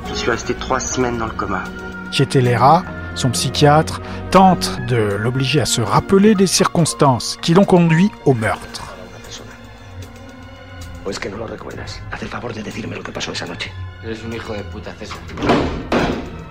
Je 0.08 0.14
suis 0.14 0.30
resté 0.30 0.54
trois 0.54 0.80
semaines 0.80 1.18
dans 1.18 1.26
le 1.26 1.32
coma. 1.32 1.62
Chietelera, 2.10 2.82
son 3.14 3.30
psychiatre, 3.30 4.00
tente 4.30 4.80
de 4.86 4.96
l'obliger 4.96 5.60
à 5.60 5.66
se 5.66 5.80
rappeler 5.80 6.34
des 6.34 6.46
circonstances 6.48 7.38
qui 7.40 7.54
l'ont 7.54 7.64
conduit 7.64 8.10
au 8.24 8.34
meurtre. 8.34 8.94
¿O 11.04 11.10
es 11.10 11.20
que 11.20 11.28
no 11.28 11.36
lo 11.36 11.46
recuerdas? 11.46 12.00
Haz 12.10 12.20
el 12.22 12.28
favor 12.28 12.52
de 12.52 12.64
decirme 12.64 12.96
lo 12.96 13.02
que 13.04 13.12
pasó 13.12 13.30
esa 13.30 13.46
noche. 13.46 13.72
Eres 14.02 14.24
un 14.24 14.32
hijo 14.32 14.54
de 14.54 14.64
puta, 14.64 14.92
César. 14.94 15.18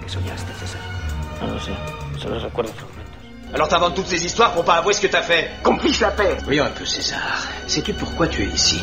¿Qué 0.01 0.09
soñaste, 0.09 0.53
César? 0.53 1.04
No 1.41 1.53
lo 1.53 1.59
sé, 1.59 1.71
solo 2.17 2.39
recuerdo 2.39 2.71
fragmentos. 2.73 3.05
Alors 3.53 3.67
t'inventes 3.67 3.95
toutes 3.95 4.07
ces 4.07 4.25
histoires 4.25 4.53
pour 4.53 4.65
pas 4.65 4.75
avouer 4.75 4.93
ce 4.93 5.01
que 5.01 5.07
t'as 5.07 5.21
fait 5.21 5.49
Qu'on 5.63 5.77
puisse 5.77 5.99
la 6.01 6.11
paix 6.11 6.35
Voyons 6.43 6.65
un 6.65 6.71
peu, 6.71 6.85
César. 6.85 7.47
Sais-tu 7.67 7.93
pourquoi 7.93 8.27
tu 8.27 8.41
es 8.43 8.47
ici? 8.47 8.81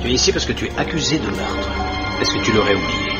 Tu 0.00 0.08
es 0.08 0.12
ici 0.12 0.32
parce 0.32 0.44
que 0.46 0.52
tu 0.52 0.66
es 0.66 0.72
accusé 0.78 1.18
de 1.18 1.26
meurtre. 1.26 1.70
Est-ce 2.20 2.34
que 2.34 2.40
tu 2.44 2.52
l'aurais 2.52 2.74
oublié? 2.74 3.12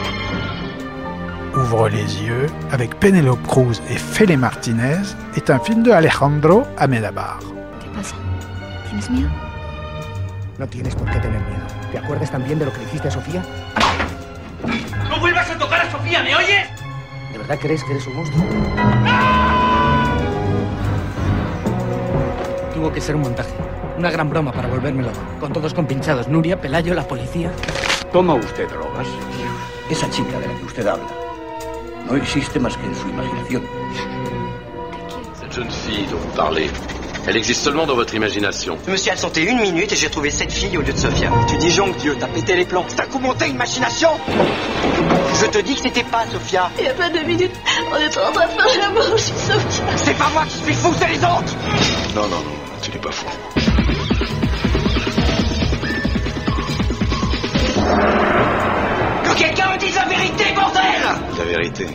Ouvre 1.54 1.88
les 1.88 2.22
yeux 2.22 2.46
avec 2.70 2.98
Penelope 3.00 3.42
Cruz 3.46 3.80
et 3.90 3.96
Fele 3.96 4.36
Martinez 4.36 5.00
est 5.36 5.48
un 5.50 5.58
film 5.58 5.82
de 5.82 5.90
Alejandro 5.92 6.66
Amenabar. 6.76 7.38
¿Qué 7.80 7.88
pasa? 7.96 8.16
¿Tienes 8.88 9.10
miedo? 9.10 9.28
No 10.58 10.66
tienes 10.66 10.94
por 10.94 11.06
qué 11.10 11.18
tener 11.20 11.40
miedo. 11.40 11.66
¿Te 11.92 11.98
acuerdas 11.98 12.30
también 12.30 12.58
de 12.58 12.66
lo 12.66 12.72
que 12.72 12.78
le 12.78 12.84
hiciste 12.84 13.08
a 13.08 13.10
Sofía? 13.10 13.42
¡No 15.08 15.20
vuelvas 15.20 15.48
a 15.50 15.56
tocar 15.58 15.80
a 15.80 15.90
Sofía, 15.90 16.22
¿me 16.22 16.34
oyes? 16.34 16.66
¿De 17.32 17.38
verdad 17.38 17.58
crees 17.60 17.84
que 17.84 17.92
eres 17.92 18.06
un 18.06 18.16
monstruo? 18.16 18.44
Tuvo 22.74 22.92
que 22.92 23.00
ser 23.00 23.16
un 23.16 23.22
montaje. 23.22 23.50
Una 23.98 24.10
gran 24.10 24.30
broma 24.30 24.52
para 24.52 24.68
volverme 24.68 25.02
loco. 25.02 25.18
Con 25.40 25.52
todos 25.52 25.74
compinchados. 25.74 26.28
Nuria, 26.28 26.60
Pelayo, 26.60 26.94
la 26.94 27.06
policía. 27.06 27.52
¿Toma 28.12 28.34
usted 28.34 28.68
drogas? 28.68 29.06
Esa 29.90 30.08
chica 30.10 30.38
de 30.38 30.46
la 30.46 30.54
que 30.54 30.64
usted 30.64 30.86
habla 30.86 31.28
no 32.08 32.16
existe 32.16 32.58
más 32.58 32.76
que 32.76 32.86
en 32.86 32.94
su 32.94 33.08
imaginación. 33.08 33.62
Cette 35.40 35.52
jeune 35.52 35.70
fille 35.70 36.06
dont 36.06 36.18
vous 36.18 36.34
parlez, 36.36 36.70
elle 37.26 37.36
existe 37.36 37.62
seulement 37.62 37.86
dans 37.86 37.96
votre 37.96 38.14
imagination. 38.14 38.78
Je 38.86 38.92
me 38.92 38.96
suis 38.96 39.10
absenté 39.10 39.42
une 39.42 39.60
minute 39.60 39.92
et 39.92 39.96
j'ai 39.96 40.08
trouvé 40.08 40.30
cette 40.30 40.52
fille 40.52 40.76
au 40.78 40.80
lieu 40.80 40.92
de 40.92 40.98
Sofia. 40.98 41.30
Tu 41.48 41.56
dis 41.58 41.70
jonque, 41.70 41.96
Dieu, 41.98 42.16
t'as 42.18 42.28
pété 42.28 42.56
les. 42.56 42.66
C'est 42.88 43.00
un 43.00 43.06
coup 43.06 43.18
monté, 43.18 43.48
une 43.48 43.58
machination 43.58 44.10
Je 45.40 45.46
te 45.46 45.58
dis 45.58 45.74
que 45.74 45.82
c'était 45.82 46.04
pas 46.04 46.24
Sofia. 46.30 46.70
Il 46.78 46.84
y 46.84 46.88
a 46.88 46.94
pas 46.94 47.08
deux 47.10 47.22
minutes, 47.22 47.52
on 47.92 47.96
était 47.96 48.18
en 48.18 48.32
train 48.32 48.46
de 48.46 48.52
faire 48.52 48.78
l'amour, 48.80 49.16
je 49.16 49.22
suis 49.22 49.34
Sophia. 49.34 49.84
C'est 49.96 50.18
pas 50.18 50.28
moi 50.32 50.44
qui 50.48 50.58
suis 50.64 50.74
fou, 50.74 50.92
c'est 50.98 51.08
les 51.08 51.18
autres 51.18 51.54
Non, 52.14 52.22
non, 52.22 52.28
non, 52.28 52.56
tu 52.82 52.90
n'es 52.90 52.98
pas 52.98 53.12
fou. 53.12 53.26
Que 59.24 59.38
quelqu'un 59.38 59.72
me 59.72 59.78
dise 59.78 59.94
la 59.94 60.04
vérité, 60.06 60.44
bordel 60.54 60.82
La 61.38 61.44
vérité. 61.44 61.86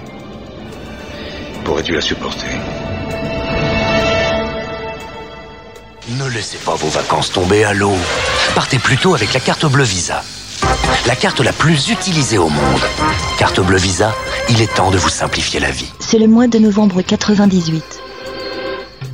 Pourrais-tu 1.63 1.93
la 1.93 2.01
supporter? 2.01 2.47
Ne 6.09 6.27
laissez 6.29 6.57
pas 6.57 6.75
vos 6.75 6.89
vacances 6.89 7.31
tomber 7.31 7.63
à 7.63 7.73
l'eau. 7.73 7.95
Partez 8.55 8.79
plutôt 8.79 9.15
avec 9.15 9.33
la 9.33 9.39
carte 9.39 9.65
bleue 9.65 9.83
Visa. 9.85 10.23
La 11.07 11.15
carte 11.15 11.39
la 11.41 11.51
plus 11.51 11.89
utilisée 11.89 12.37
au 12.37 12.49
monde. 12.49 12.81
Carte 13.37 13.59
bleue 13.59 13.77
Visa, 13.77 14.11
il 14.49 14.61
est 14.61 14.73
temps 14.73 14.91
de 14.91 14.97
vous 14.97 15.09
simplifier 15.09 15.59
la 15.59 15.71
vie. 15.71 15.91
C'est 15.99 16.19
le 16.19 16.27
mois 16.27 16.47
de 16.47 16.59
novembre 16.59 17.01
98. 17.01 18.01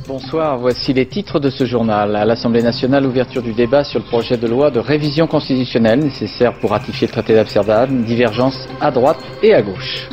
Bonsoir, 0.06 0.58
voici 0.58 0.92
les 0.92 1.06
titres 1.06 1.38
de 1.38 1.50
ce 1.50 1.64
journal. 1.64 2.16
À 2.16 2.24
l'Assemblée 2.24 2.62
nationale, 2.62 3.06
ouverture 3.06 3.42
du 3.42 3.52
débat 3.52 3.84
sur 3.84 4.00
le 4.00 4.04
projet 4.04 4.36
de 4.36 4.46
loi 4.46 4.70
de 4.70 4.80
révision 4.80 5.26
constitutionnelle 5.26 6.00
nécessaire 6.00 6.58
pour 6.58 6.70
ratifier 6.70 7.06
le 7.06 7.12
traité 7.12 7.34
d'Amsterdam, 7.34 8.02
divergence 8.04 8.68
à 8.80 8.90
droite 8.90 9.18
et 9.42 9.54
à 9.54 9.62
gauche. 9.62 10.08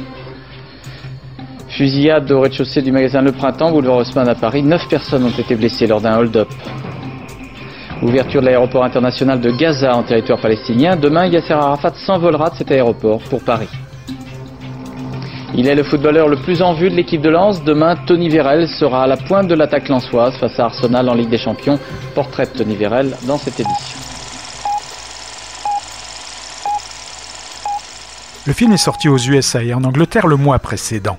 Fusillade 1.70 2.32
au 2.32 2.42
rez-de-chaussée 2.42 2.82
du 2.82 2.92
magasin 2.92 3.22
Le 3.22 3.32
Printemps, 3.32 3.72
boulevard 3.72 3.98
Haussmann 3.98 4.28
à 4.28 4.36
Paris, 4.36 4.64
9 4.64 4.88
personnes 4.88 5.24
ont 5.24 5.30
été 5.30 5.56
blessées 5.56 5.88
lors 5.88 6.02
d'un 6.02 6.18
hold-up. 6.18 6.50
Ouverture 8.04 8.42
de 8.42 8.46
l'aéroport 8.46 8.84
international 8.84 9.42
de 9.42 9.50
Gaza 9.52 9.96
en 9.96 10.04
territoire 10.04 10.40
palestinien, 10.40 10.96
demain 10.96 11.26
Yasser 11.26 11.54
Arafat 11.54 11.94
s'envolera 12.06 12.52
de 12.52 12.56
cet 12.56 12.72
aéroport 12.72 13.20
pour 13.30 13.44
Paris. 13.44 13.70
Il 15.56 15.68
est 15.68 15.74
le 15.74 15.84
footballeur 15.84 16.28
le 16.28 16.38
plus 16.38 16.62
en 16.62 16.74
vue 16.74 16.90
de 16.90 16.96
l'équipe 16.96 17.22
de 17.22 17.30
Lens. 17.30 17.64
Demain, 17.64 17.96
Tony 18.06 18.30
Vérel 18.30 18.68
sera 18.68 19.04
à 19.04 19.08
la 19.08 19.18
pointe 19.18 19.48
de 19.48 19.56
l'attaque 19.56 19.90
lensoise 19.90 20.38
face 20.38 20.60
à 20.60 20.66
Arsenal 20.66 21.10
en 21.10 21.16
Ligue 21.16 21.30
des 21.30 21.40
Champions. 21.40 21.80
Portrait 22.14 22.46
de 22.46 22.52
Tony 22.60 22.76
Vérel 22.76 23.16
dans 23.26 23.38
cette 23.40 23.60
édition. 23.60 23.98
Le 28.46 28.54
film 28.54 28.72
est 28.74 28.78
sorti 28.78 29.10
aux 29.10 29.18
USA 29.18 29.64
et 29.64 29.74
en 29.74 29.84
Angleterre 29.84 30.28
le 30.28 30.36
mois 30.36 30.60
précédent. 30.60 31.18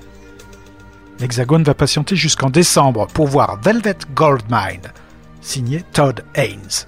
L'Hexagone 1.18 1.64
va 1.64 1.74
patienter 1.74 2.14
jusqu'en 2.14 2.48
décembre 2.48 3.08
pour 3.12 3.26
voir 3.26 3.58
Velvet 3.60 3.96
Goldmine, 4.14 4.92
signé 5.40 5.84
Todd 5.92 6.24
Haynes. 6.34 6.86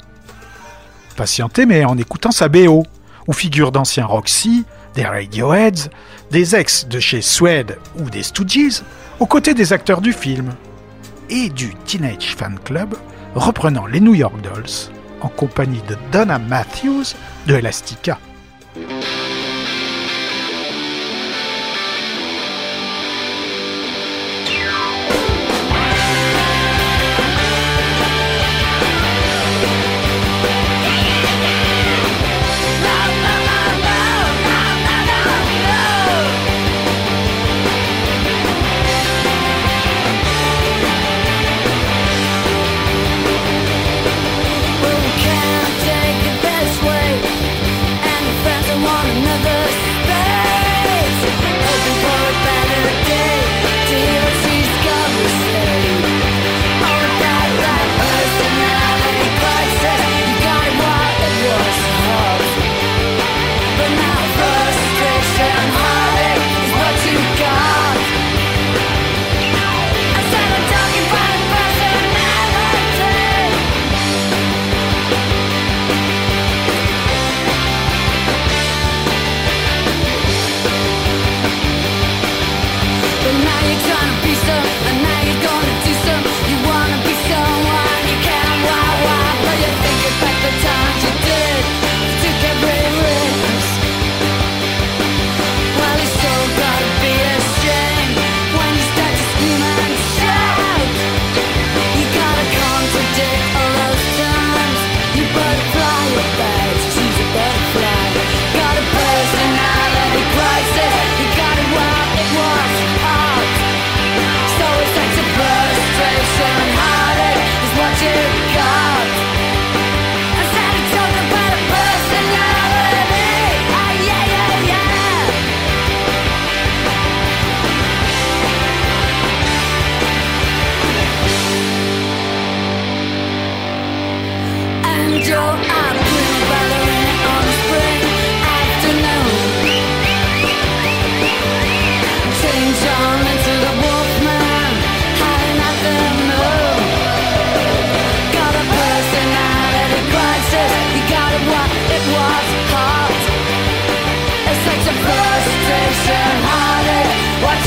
Patienter 1.16 1.66
mais 1.66 1.84
en 1.84 1.96
écoutant 1.98 2.30
sa 2.30 2.48
BO, 2.48 2.84
où 3.26 3.32
figurent 3.32 3.72
d'anciens 3.72 4.06
Roxy, 4.06 4.64
des 4.94 5.04
Radioheads, 5.04 5.88
des 6.30 6.56
ex 6.56 6.86
de 6.86 7.00
chez 7.00 7.22
Suede 7.22 7.78
ou 7.98 8.10
des 8.10 8.22
Stooges, 8.22 8.82
aux 9.18 9.26
côtés 9.26 9.54
des 9.54 9.72
acteurs 9.72 10.00
du 10.00 10.12
film, 10.12 10.54
et 11.28 11.48
du 11.48 11.74
Teenage 11.84 12.34
Fan 12.36 12.58
Club 12.64 12.96
reprenant 13.34 13.86
les 13.86 14.00
New 14.00 14.14
York 14.14 14.34
Dolls 14.42 14.90
en 15.20 15.28
compagnie 15.28 15.82
de 15.88 15.96
Donna 16.12 16.38
Matthews 16.38 17.14
de 17.46 17.54
Elastica. 17.54 18.18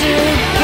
You. 0.03 0.62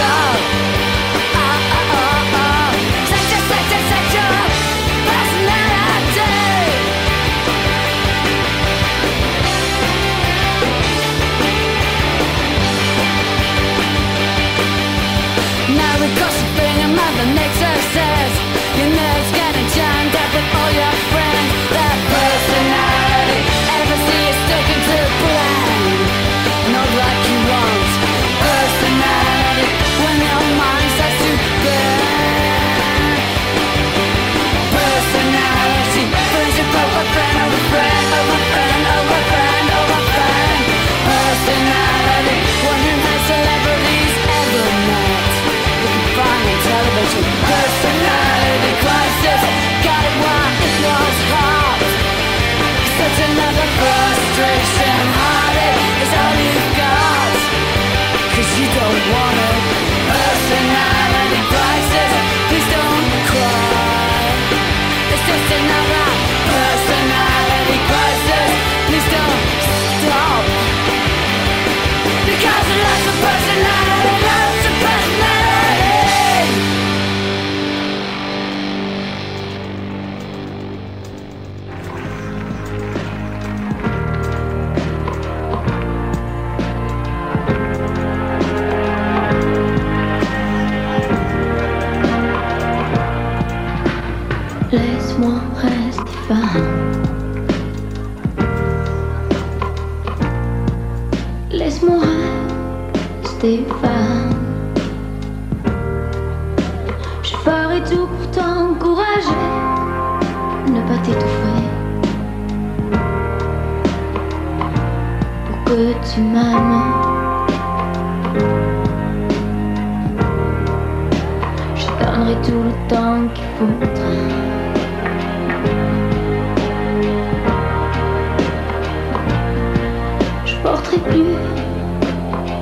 Plus 131.06 131.36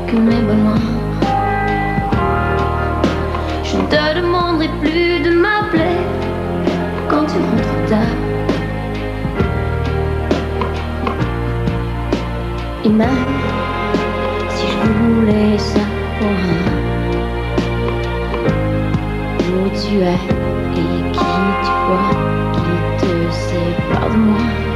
que 0.08 0.16
mes 0.16 0.42
bonheurs. 0.48 0.94
Je 3.64 3.78
ne 3.78 3.82
te 3.88 4.20
demanderai 4.20 4.70
plus 4.82 5.20
de 5.24 5.32
m'appeler 5.32 5.98
quand 7.10 7.26
tu 7.26 7.38
rentres 7.38 7.90
tard. 7.90 8.16
Et 12.86 12.90
même 12.90 13.26
si 14.50 14.66
je 14.68 14.78
voulais 15.04 15.58
savoir 15.58 15.88
où 19.50 19.70
tu 19.70 19.96
es 20.02 20.22
et 20.80 21.12
qui 21.12 21.36
tu 21.66 21.74
vois 21.88 22.14
qui 22.54 22.74
te 23.00 23.12
sépare 23.32 24.10
de 24.12 24.18
moi, 24.18 24.67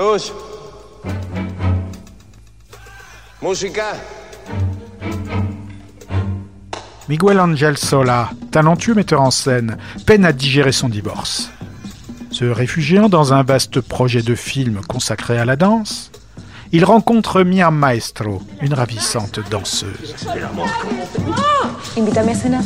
Luz. 0.00 0.32
Música. 3.42 3.92
Miguel 7.06 7.38
Angel 7.38 7.76
Sola, 7.76 8.30
talentueux 8.50 8.94
metteur 8.94 9.20
en 9.20 9.30
scène, 9.30 9.76
peine 10.06 10.24
à 10.24 10.32
digérer 10.32 10.72
son 10.72 10.88
divorce. 10.88 11.50
Se 12.30 12.46
réfugiant 12.46 13.10
dans 13.10 13.34
un 13.34 13.42
vaste 13.42 13.82
projet 13.82 14.22
de 14.22 14.34
film 14.34 14.80
consacré 14.88 15.36
à 15.36 15.44
la 15.44 15.56
danse, 15.56 16.10
il 16.72 16.86
rencontre 16.86 17.42
Mia 17.42 17.70
Maestro, 17.70 18.40
une 18.62 18.72
ravissante 18.72 19.40
danseuse. 19.50 20.14
Invítame 21.98 22.30
a 22.30 22.34
cenar. 22.34 22.62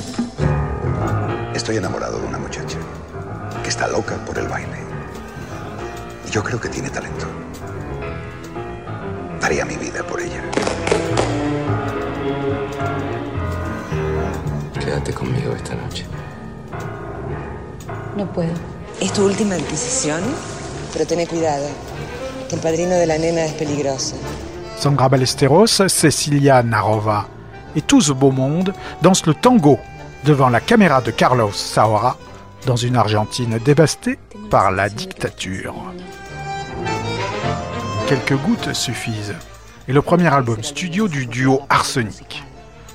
Estoy 1.52 1.78
enamorado 1.78 2.20
de 2.20 2.26
una 2.26 2.38
muchacha 2.38 2.78
que 3.64 3.70
está 3.70 3.88
loca 3.88 4.24
por 4.24 4.38
el 4.38 4.46
baile. 4.46 4.73
Yo 6.34 6.42
creo 6.42 6.60
que 6.60 6.68
tiene 6.68 6.90
talento. 6.90 7.26
Daría 9.40 9.64
mi 9.64 9.76
vida 9.76 10.02
por 10.02 10.20
ella. 10.20 10.42
Quédate 14.80 15.12
conmigo 15.14 15.52
esta 15.54 15.76
noche. 15.76 16.04
No 18.16 18.26
puedo. 18.32 18.52
Es 19.00 19.12
tu 19.12 19.26
última 19.26 19.54
adquisición, 19.54 20.20
pero 20.92 21.06
ten 21.06 21.24
cuidado, 21.26 21.68
que 22.48 22.56
el 22.56 22.60
padrino 22.60 22.96
de 22.96 23.06
la 23.06 23.16
nena 23.16 23.44
es 23.44 23.52
peligroso. 23.52 24.16
Sandra 24.76 25.06
Ballesteros, 25.06 25.84
Cecilia 25.86 26.64
Narova 26.64 27.28
et 27.76 27.82
tout 27.82 28.00
ce 28.00 28.12
beau 28.12 28.32
monde 28.32 28.74
dansent 29.02 29.26
le 29.26 29.34
tango 29.34 29.78
devant 30.24 30.48
la 30.48 30.60
caméra 30.60 31.00
de 31.00 31.12
Carlos 31.12 31.52
Saura 31.52 32.16
dans 32.66 32.74
une 32.74 32.96
Argentine 32.96 33.60
dévastée 33.64 34.18
par 34.50 34.72
la 34.72 34.88
dictature. 34.88 35.76
Quelques 38.06 38.36
gouttes 38.36 38.74
suffisent 38.74 39.34
et 39.88 39.94
le 39.94 40.02
premier 40.02 40.32
album 40.32 40.62
studio 40.62 41.08
du 41.08 41.24
duo 41.24 41.62
Arsenic. 41.70 42.44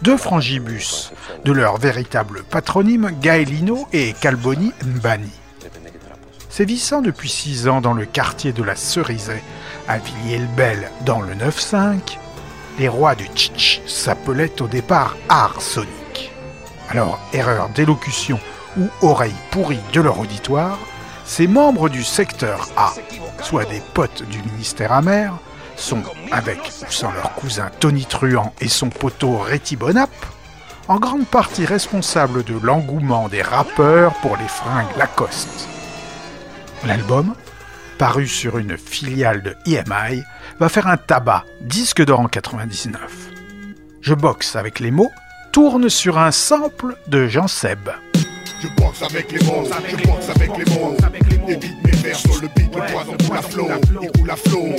Deux 0.03 0.17
frangibus 0.17 1.11
de 1.45 1.51
leur 1.51 1.77
véritable 1.77 2.43
patronyme 2.43 3.09
Gaelino 3.19 3.87
et 3.91 4.13
Calboni 4.13 4.71
Mbani. 4.85 5.31
Sévissant 6.49 7.01
depuis 7.01 7.29
six 7.29 7.67
ans 7.67 7.81
dans 7.81 7.95
le 7.95 8.05
quartier 8.05 8.53
de 8.53 8.61
la 8.61 8.75
Cerisay, 8.75 9.41
à 9.87 9.97
Villiers-le-Bel 9.97 10.91
dans 11.05 11.21
le 11.21 11.33
9-5, 11.33 12.19
les 12.77 12.87
rois 12.87 13.15
du 13.15 13.25
tchitch 13.33 13.81
s'appelaient 13.87 14.61
au 14.61 14.67
départ 14.67 15.17
Arsonic. 15.27 16.31
Alors, 16.89 17.19
erreur 17.33 17.69
d'élocution 17.69 18.39
ou 18.77 18.87
oreille 19.01 19.33
pourrie 19.49 19.79
de 19.91 20.01
leur 20.01 20.19
auditoire, 20.19 20.77
ces 21.29 21.45
membres 21.45 21.89
du 21.89 22.03
secteur 22.03 22.67
A, 22.75 22.91
soit 23.43 23.65
des 23.65 23.83
potes 23.93 24.23
du 24.23 24.41
ministère 24.51 24.91
amer, 24.91 25.37
sont, 25.75 26.01
avec 26.31 26.57
ou 26.57 26.91
sans 26.91 27.11
leur 27.11 27.35
cousin 27.35 27.69
Tony 27.79 28.03
Truant 28.05 28.51
et 28.59 28.67
son 28.67 28.89
poteau 28.89 29.37
Réti 29.37 29.75
Bonap, 29.75 30.09
en 30.87 30.97
grande 30.97 31.27
partie 31.27 31.65
responsables 31.65 32.43
de 32.43 32.55
l'engouement 32.63 33.29
des 33.29 33.43
rappeurs 33.43 34.15
pour 34.15 34.37
les 34.37 34.47
fringues 34.47 34.97
Lacoste. 34.97 35.67
L'album, 36.83 37.35
paru 37.99 38.27
sur 38.27 38.57
une 38.57 38.75
filiale 38.75 39.43
de 39.43 39.55
EMI, 39.67 40.23
va 40.59 40.67
faire 40.67 40.87
un 40.87 40.97
tabac, 40.97 41.45
disque 41.61 42.03
d'or 42.03 42.21
en 42.21 42.27
99. 42.27 42.99
Je 44.01 44.15
boxe 44.15 44.55
avec 44.55 44.79
les 44.79 44.89
mots, 44.89 45.11
tourne 45.51 45.89
sur 45.89 46.17
un 46.17 46.31
sample 46.31 46.97
de 47.07 47.27
Jean 47.27 47.47
Seb. 47.47 47.87
Je 48.61 48.67
boxe 48.67 49.01
avec 49.03 49.31
les 49.31 49.39
mots, 49.45 49.63
je 49.63 49.95
boxe 50.05 50.29
avec 50.35 50.51
les 50.57 50.65
mots. 50.73 50.95
Évite 51.47 51.83
mes 51.85 51.91
vers 51.91 52.17
sur 52.17 52.41
le 52.41 52.49
beat, 52.49 52.75
le 52.75 52.81
poison 52.91 53.15
coule 53.25 53.37
à 53.37 53.41
flot, 53.41 53.67
il 54.01 54.11
coule 54.11 54.31
à 54.31 54.35
flot. 54.35 54.75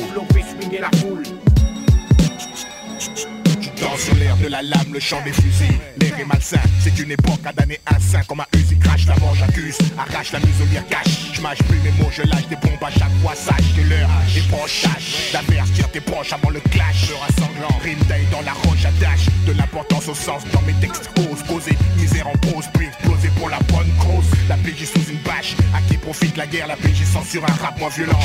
Je 2.99 3.50
danse 3.81 4.01
sur 4.01 4.15
l'air 4.15 4.37
de 4.37 4.47
la 4.47 4.63
lame, 4.63 4.93
le 4.93 5.01
chant 5.01 5.23
des 5.25 5.33
fusils. 5.33 5.79
L'air 6.01 6.19
est 6.19 6.25
malsain, 6.25 6.61
c'est 6.83 6.99
une 6.99 7.11
époque 7.11 7.41
à 7.45 7.53
damner 7.53 7.81
un 7.87 7.99
saint 7.99 8.23
comme 8.29 8.41
un 8.41 8.47
Uzi 8.57 8.79
crash, 8.79 9.07
la 9.07 9.17
mange 9.17 9.43
accuse, 9.43 9.79
arrache 9.99 10.33
la 10.33 10.41
muselière 10.41 10.87
cache. 10.89 11.33
Je 11.33 11.41
mâche 11.41 11.63
plus 11.69 11.79
mes 11.79 11.91
mots, 11.93 12.11
je 12.11 12.23
lâche 12.23 12.47
des 12.49 12.57
bombes 12.57 12.83
à 12.83 12.91
chaque 12.91 13.15
fois, 13.23 13.35
sache 13.35 13.75
que 13.77 13.89
l'heure 13.89 14.11
est 14.37 14.49
proche, 14.49 14.83
tâche 14.83 15.33
d'avertir 15.33 15.91
tes 15.91 16.01
proches 16.01 16.33
avant 16.33 16.51
le 16.51 16.61
clash. 16.61 17.09
Le 17.09 17.17
rassemblant, 17.17 17.79
rime 17.83 18.03
d'ail 18.09 18.27
dans 18.31 18.43
la 18.43 18.53
roche, 18.53 18.85
attache 18.85 19.27
de 19.47 19.53
l'importance 19.53 20.09
au 20.09 20.15
sens 20.15 20.43
dans 20.53 20.63
mes 20.63 20.75
textes 20.75 21.11
ose 21.19 21.43
poser 21.45 21.77
misère 21.97 22.29
en 22.29 22.37
pause, 22.39 22.67
puis 22.75 22.87
exploser 22.87 23.31
pour 23.39 23.49
la 23.49 23.59
bonne 23.69 23.91
cause. 23.99 24.40
La 24.51 24.57
PJ 24.57 24.85
sous 24.85 25.13
une 25.13 25.19
bâche, 25.19 25.55
à 25.73 25.81
qui 25.83 25.97
profite 25.97 26.37
la 26.37 26.45
guerre, 26.45 26.67
la 26.67 26.75
PJ 26.75 27.05
censure 27.05 27.45
un 27.45 27.63
rap 27.63 27.79
moins 27.79 27.89
violent. 27.89 28.19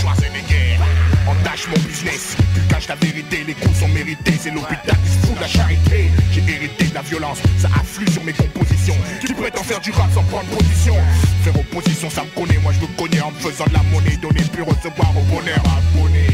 Guerres, 0.50 0.82
entache 1.28 1.68
mon 1.68 1.78
business, 1.88 2.36
tu 2.56 2.62
caches 2.62 2.88
la 2.88 2.96
vérité, 2.96 3.44
les 3.46 3.54
coups 3.54 3.78
sont 3.78 3.88
mérités, 3.90 4.34
c'est 4.42 4.50
l'hôpital 4.50 4.98
qui 5.06 5.12
se 5.12 5.28
fout 5.28 5.36
de 5.36 5.42
la 5.42 5.48
charité. 5.48 6.10
J'ai 6.32 6.42
hérité 6.42 6.86
de 6.86 6.96
la 6.96 7.04
violence, 7.04 7.38
ça 7.60 7.68
afflue 7.80 8.12
sur 8.12 8.24
mes 8.24 8.34
compositions. 8.34 8.98
Tu 9.24 9.36
prétends 9.36 9.62
faire 9.62 9.80
du 9.80 9.92
rap 9.92 10.12
sans 10.16 10.24
prendre 10.24 10.48
position. 10.50 10.96
Faire 11.44 11.60
opposition, 11.60 12.10
ça 12.10 12.24
me 12.24 12.30
connaît, 12.30 12.58
moi 12.58 12.74
je 12.74 12.82
me 12.82 12.92
connais 12.98 13.22
en 13.22 13.30
me 13.30 13.38
faisant 13.38 13.66
de 13.66 13.74
la 13.74 13.84
monnaie, 13.94 14.18
donner 14.18 14.42
puis 14.52 14.64
recevoir 14.64 15.12
au 15.16 15.22
bonheur 15.30 15.62
abonné. 15.78 16.26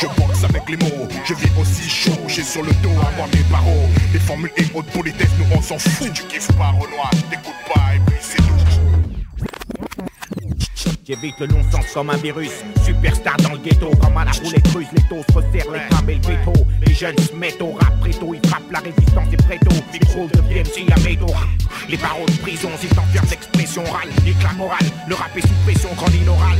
Je 0.00 0.06
boxe 0.06 0.44
avec 0.44 0.62
les 0.66 0.78
mots, 0.78 1.08
je 1.26 1.34
vis 1.34 1.50
aussi 1.60 1.86
chaud, 1.90 2.18
j'ai 2.26 2.42
sur 2.42 2.62
le 2.62 2.72
dos 2.82 2.96
avant 3.00 3.28
mes 3.34 3.42
barreaux. 3.50 3.88
Les 4.14 4.18
formules 4.18 4.52
et 4.56 4.64
haute 4.72 4.86
politesse, 4.86 5.28
nous 5.38 5.56
on 5.56 5.60
s'en 5.60 5.78
fout. 5.78 6.06
Si 6.06 6.10
tu 6.10 6.22
kiffes 6.22 6.52
pas 6.56 6.70
Renoir, 6.70 7.10
t'écoutes 7.28 7.52
pas 7.74 7.94
et 7.94 8.00
puis 8.06 8.16
c'est 8.22 8.38
tout. 8.38 8.67
J'évite 11.08 11.40
le 11.40 11.46
non-sens 11.46 11.86
comme 11.94 12.10
un 12.10 12.18
virus. 12.18 12.50
Superstar 12.84 13.38
dans 13.38 13.52
le 13.52 13.58
ghetto, 13.60 13.90
comme 13.98 14.18
à 14.18 14.26
la 14.26 14.30
roulette 14.32 14.68
russe. 14.74 14.88
Les 14.92 15.02
taux 15.08 15.24
se 15.30 15.36
resserrent, 15.36 15.72
les 15.72 15.88
grammes 15.88 16.10
et 16.10 16.16
le 16.16 16.20
veto. 16.20 16.52
Les 16.86 16.92
jeunes 16.92 17.16
se 17.16 17.34
mettent 17.34 17.62
au 17.62 17.72
rap 17.72 17.98
préto. 18.00 18.34
Ils 18.34 18.46
frappent 18.46 18.70
la 18.70 18.80
résistance 18.80 19.32
et 19.32 19.36
préto. 19.38 19.74
Pros 20.08 20.28
deviennent 20.34 20.66
si 20.66 20.84
la 20.84 20.96
métaux. 20.98 21.32
Les 21.88 21.96
barreaux 21.96 22.26
de 22.26 22.36
prison, 22.42 22.68
s'ils 22.78 22.90
t'enferment 22.90 23.26
d'expression 23.26 23.84
orale. 23.88 24.10
L'éclat 24.26 24.52
moral, 24.52 24.84
le 25.08 25.14
rap 25.14 25.34
est 25.34 25.40
sous 25.40 25.54
pression, 25.64 25.88
grandine 25.96 26.28
orale. 26.28 26.58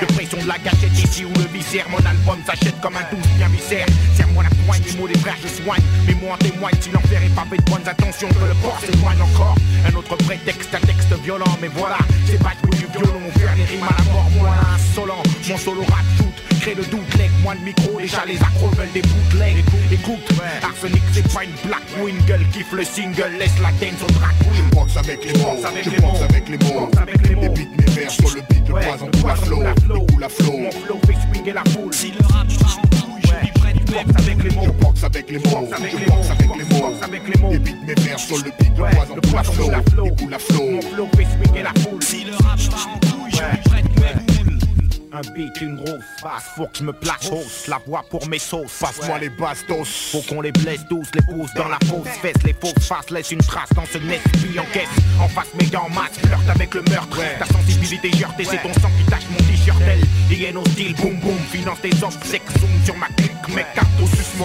De 0.00 0.06
pression 0.14 0.38
de 0.40 0.48
la 0.48 0.56
gâchette 0.56 0.96
ici 0.96 1.26
où 1.26 1.38
le 1.38 1.44
vice 1.52 1.66
misère. 1.66 1.86
Mon 1.90 1.98
album 1.98 2.38
s'achète 2.46 2.80
comme 2.80 2.96
un 2.96 3.04
douce 3.12 3.28
bien 3.36 3.48
viscère. 3.48 3.86
Serre-moi 4.16 4.44
la 4.44 4.50
poigne, 4.64 4.82
les 4.86 4.98
mots 4.98 5.08
des 5.08 5.18
frères, 5.18 5.36
je 5.42 5.48
soigne. 5.62 5.82
Mais 6.06 6.14
moi 6.14 6.34
en 6.34 6.38
témoigne, 6.38 6.74
si 6.80 6.90
l'enfer 6.90 7.20
est 7.22 7.34
pavé 7.34 7.58
de 7.58 7.70
bonnes 7.70 7.86
intentions, 7.86 8.28
que 8.28 8.48
le 8.48 8.54
port 8.62 8.80
s'éloigne 8.80 9.20
encore. 9.20 9.56
Un 9.86 9.94
autre 9.94 10.16
prétexte, 10.16 10.74
un 10.74 10.80
texte 10.80 11.12
violent, 11.22 11.58
mais 11.60 11.68
voilà, 11.68 11.98
c'est 12.24 12.42
pas 12.42 12.52
du 12.62 12.86
violon, 12.86 13.20
rimes 13.74 13.84
à 13.84 13.96
la 13.98 14.12
mort, 14.12 14.30
moi 14.38 14.50
insolent. 14.74 15.22
Mon 15.48 15.56
solo 15.56 15.82
rap 15.82 16.04
shoot, 16.16 16.60
crée 16.60 16.74
le 16.74 16.84
doute, 16.84 17.14
leg, 17.18 17.30
moins 17.42 17.54
de 17.54 17.60
micro, 17.60 17.98
déjà 17.98 18.24
les 18.26 18.36
accros 18.36 18.68
veulent 18.76 18.92
des 18.92 19.02
bootlegs. 19.02 19.64
Écoute, 19.92 20.26
Arsenic, 20.62 21.02
c'est 21.12 21.32
pas 21.32 21.44
une 21.44 21.68
black 21.68 21.82
wingle, 22.00 22.46
kiffe 22.52 22.72
le 22.72 22.84
single, 22.84 23.32
laisse 23.38 23.58
la 23.62 23.70
dance 23.72 24.02
au 24.02 24.12
drag 24.12 24.34
queen. 24.40 24.64
Je 24.70 24.74
boxe 24.74 24.96
avec 24.96 25.24
les 25.24 25.38
mots, 25.40 25.56
je 25.56 26.00
boxe 26.00 26.22
avec 26.22 26.48
les 26.48 26.58
mots. 26.58 26.88
Les 27.24 27.34
beats, 27.34 27.48
mes 27.78 27.90
vers 27.92 28.10
sur 28.10 28.34
le 28.34 28.40
beat, 28.48 28.68
le 28.68 28.74
poison 28.74 29.06
pour 29.06 29.28
la 29.28 29.36
flow, 29.36 29.62
le 29.62 30.20
la 30.20 30.28
flow. 30.28 30.58
Mon 30.58 30.70
flow 30.70 31.00
fait 31.06 31.16
swinguer 31.32 31.52
la 31.52 31.64
foule. 31.70 31.92
Si 31.92 32.12
le 32.12 32.26
rap 32.32 32.46
part 32.60 32.78
en 32.78 32.88
couille, 32.88 33.22
je 33.26 33.92
boxe 33.92 34.14
avec 34.16 34.42
les 34.42 34.50
mots, 34.50 34.64
je 34.64 34.84
boxe 34.84 35.04
avec 35.04 35.30
les 35.30 35.38
mots, 35.38 35.68
je 35.70 36.80
boxe 36.80 37.02
avec 37.02 37.28
les 37.28 37.40
mots. 37.40 37.50
Les 37.50 37.58
beats, 37.58 37.72
mes 37.86 37.94
vers 37.94 38.18
sur 38.18 38.36
le 38.36 38.44
beat, 38.44 38.72
le 38.76 38.84
poison 38.94 39.14
pour 39.20 39.36
la 39.36 39.42
flow, 39.42 39.70
le 39.70 40.30
la 40.30 40.38
flow. 40.38 40.70
Mon 40.70 40.82
flow 40.82 41.08
fait 41.16 41.24
swinguer 41.24 41.62
la 41.62 41.72
foule. 41.82 42.02
Si 42.02 42.24
le 42.24 42.32
rap 42.36 42.58
part 42.70 42.88
en 42.88 43.13
couille, 43.24 43.32
je 43.32 43.56
lui 43.56 43.62
prête 43.64 43.84
mes 43.84 44.44
boules. 44.44 44.58
Un 45.12 45.20
beat, 45.32 45.60
une 45.60 45.76
grosse 45.76 46.02
face, 46.20 46.42
faut 46.56 46.66
que 46.66 46.78
je 46.78 46.82
me 46.82 46.92
place 46.92 47.30
hausse 47.30 47.68
La 47.68 47.78
voix 47.86 48.04
pour 48.10 48.26
mes 48.28 48.40
sauces, 48.40 48.78
Passe-moi 48.80 49.18
les 49.18 49.28
bastos. 49.28 50.10
Faut 50.10 50.22
qu'on 50.22 50.40
les 50.40 50.50
blesse 50.50 50.80
tous, 50.88 51.06
les 51.14 51.22
pousse 51.22 51.54
dans 51.54 51.68
la 51.68 51.78
fausse 51.86 52.08
fesse. 52.20 52.42
Les 52.44 52.52
fausses 52.52 52.84
faces 52.84 53.10
laissent 53.10 53.30
une 53.30 53.38
trace 53.38 53.72
dans 53.74 53.86
ce 53.86 53.98
nest 53.98 54.22
Puis 54.32 54.58
en 54.58 54.64
caisse, 54.72 54.88
en 55.20 55.28
face 55.28 55.54
mes 55.58 55.66
gants 55.66 55.88
masse 55.88 56.18
Flirte 56.18 56.48
avec 56.48 56.74
le 56.74 56.82
meurtre, 56.82 57.18
ta 57.38 57.46
sensibilité 57.46 58.10
heurtée 58.22 58.44
C'est 58.44 58.62
ton 58.62 58.74
sang 58.74 58.90
qui 58.98 59.04
tache 59.08 59.24
mon 59.30 59.53
hyène 60.30 60.56
au 60.56 60.64
style, 60.66 60.94
boum 60.94 61.14
boum 61.20 61.38
Finance 61.50 61.80
tes 61.80 61.90
obsèques, 62.02 62.42
zoom 62.58 62.70
sur 62.84 62.96
ma 62.96 63.06
clique 63.16 63.32
Mes 63.48 63.64
cartes 63.74 63.88
au 64.02 64.06
sus, 64.06 64.36
mon 64.38 64.44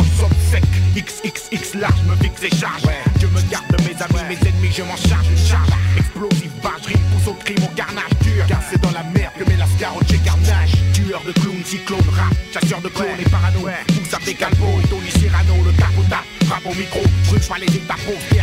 sec 0.51 0.63
XXX 0.95 1.75
large, 1.79 2.01
me 2.07 2.15
fixe 2.23 2.43
et 2.43 2.55
charge. 2.55 2.81
Je 3.21 3.27
me 3.27 3.41
garde 3.49 3.65
de 3.69 3.83
mes 3.83 3.95
amis, 4.01 4.27
mes 4.29 4.47
ennemis, 4.49 4.71
je 4.75 4.83
m'en 4.83 4.95
charge 4.95 5.27
Une 5.29 5.37
charge. 5.37 5.69
Explosive, 5.97 6.51
barge, 6.61 6.85
rime, 6.85 6.99
pousse 7.13 7.31
au 7.31 7.33
crime, 7.33 7.63
au 7.63 7.75
carnage. 7.75 8.11
Dur 8.21 8.45
Car 8.47 8.61
c'est 8.69 8.81
dans 8.81 8.91
la 8.91 9.03
merde 9.03 9.33
que 9.37 9.43
met 9.49 9.57
la 9.57 9.67
scarot 9.67 10.01
chez 10.09 10.17
carnage. 10.17 10.71
Tueur 10.93 11.21
de 11.25 11.31
clowns, 11.31 11.65
cyclone, 11.65 12.09
rap, 12.11 12.33
chasseur 12.53 12.81
de 12.81 12.89
clones 12.89 13.19
et 13.19 13.29
parano. 13.29 13.59
Pousse 13.87 14.13
à 14.13 14.19
des 14.25 14.33
calpos, 14.33 14.81
Tony 14.89 15.11
Cyrano, 15.11 15.55
le 15.65 15.71
capota 15.71 16.23
Frappe 16.45 16.65
au 16.65 16.73
micro, 16.73 17.01
brûle 17.27 17.41
pas 17.41 17.57
les 17.59 17.75
étapes 17.75 17.99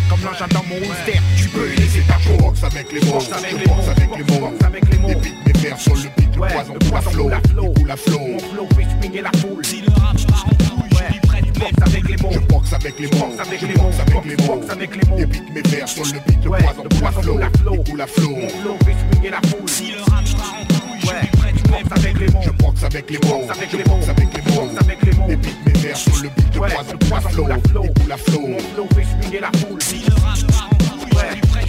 comme 0.09 0.23
l'engin 0.23 0.47
dans 0.51 0.63
mon 0.65 0.77
holster 0.77 1.21
Tu 1.37 1.49
peux 1.49 1.67
laisser 1.77 2.03
ta 2.07 2.16
Je 2.27 2.43
boxe 2.43 2.65
avec 2.65 2.93
les 2.93 3.01
mots, 3.01 3.13
Boxe 3.15 3.33
avec 3.33 3.51
je 3.51 3.57
les 3.57 3.65
boxe 3.67 3.89
avec 3.89 4.17
les 4.17 4.25
mots. 4.25 4.41
boxe 4.51 4.65
avec 4.65 4.85
les 4.93 4.99
mots. 4.99 5.09
Mes 5.47 5.53
vers 5.61 5.79
sur 5.79 5.95
le 5.95 6.03
beat, 6.17 6.35
le 6.35 6.41
Ouais, 6.41 6.49
poison 6.53 6.73
le 6.75 6.79
pour 6.79 6.95
la 6.95 7.01
poison 7.03 7.11
flow, 7.11 7.23
pour 7.23 7.31
la 7.31 7.37
le 7.39 7.49
flow. 7.49 7.73
coup 7.73 7.85
la 7.87 7.97
flow. 7.97 8.19
Mon 8.19 8.39
flow 8.39 8.69
fait 8.77 8.87
swinguer 9.01 9.23
la 9.23 9.33
foule 9.39 9.65
Si 9.65 9.81
le 9.81 9.89
rap 9.93 10.17
part 10.29 10.47
en 10.47 10.81
couille, 10.81 10.91
je 11.09 11.13
lui 11.13 11.21
prête 11.21 11.59
Boxe 11.59 11.83
avec 11.87 12.09
les 12.09 12.17
mots 12.17 12.31
Je 12.33 12.39
boxe 12.41 12.73
avec 12.73 12.99
les 12.99 13.07
mots, 13.07 13.27
Boxe 13.27 13.41
avec 13.41 13.61
je 13.61 13.67
les 13.67 13.75
mots, 13.75 13.91
avec 14.01 14.25
les 14.25 14.37
mots. 14.37 14.55
boxe 14.57 14.71
avec 14.71 14.97
les 14.97 15.09
mots. 15.09 15.17
Mes 15.55 15.63
vers 15.63 15.89
sur 15.89 16.05
le 16.05 16.13
beat, 16.27 16.45
le 16.45 16.51
poison 16.51 16.83
le 16.83 16.89
pour 16.89 17.03
la 17.03 17.11
poison 17.13 17.23
flow, 17.23 17.33
pour 17.33 17.39
la 17.39 17.51
flow. 17.51 17.75
le 17.77 17.83
coup 17.85 17.97
la 17.97 18.07
flow. 18.07 18.31
Mon 18.37 18.49
flow 18.49 18.77
fait 18.85 18.95
swinguer 19.13 19.31
la 19.31 19.41
foule 19.49 19.69
Si 19.69 19.93
le 19.93 20.01
rap 20.01 20.25
part 20.37 20.55
en 20.61 20.65
couille, 20.67 21.01
je 21.01 21.07
Ouais, 21.07 21.21
lui 21.23 21.29
prête 21.39 21.69
boxe 21.71 22.01
avec 22.05 22.19
les 22.21 22.29
mots 22.29 22.41
Je 22.45 22.51
boxe 22.51 22.85
avec 22.85 23.11
les 23.11 23.19
mots, 23.19 23.39
Boxe 23.39 23.51
avec 23.59 23.71
je 23.73 23.77
les 23.77 23.83
boxe 23.85 24.07
mots. 24.07 24.13
avec 24.13 25.03
les 25.05 25.13
mots. 25.13 25.29
Mes 25.29 25.73
vers 25.81 25.97
sur 25.97 26.17
le 26.23 26.29
beat, 26.29 26.55
le 26.55 26.61
poison 26.61 26.93
le 26.93 26.99
pour 26.99 27.09
la 27.17 27.21
poison 27.21 27.29
flow, 27.31 27.43
pour 27.45 27.49
la 27.49 27.57
le 27.57 27.63
flow. 27.63 27.83
coup 27.83 28.09
la 28.09 28.17
flow. 28.17 28.47
Mon 28.49 28.59
flow 28.59 28.89
fait 28.95 29.05
swinguer 29.05 29.41
la 29.41 29.51
foule 29.59 29.83
Si 29.83 29.97
le 30.07 30.15
rap 30.15 30.66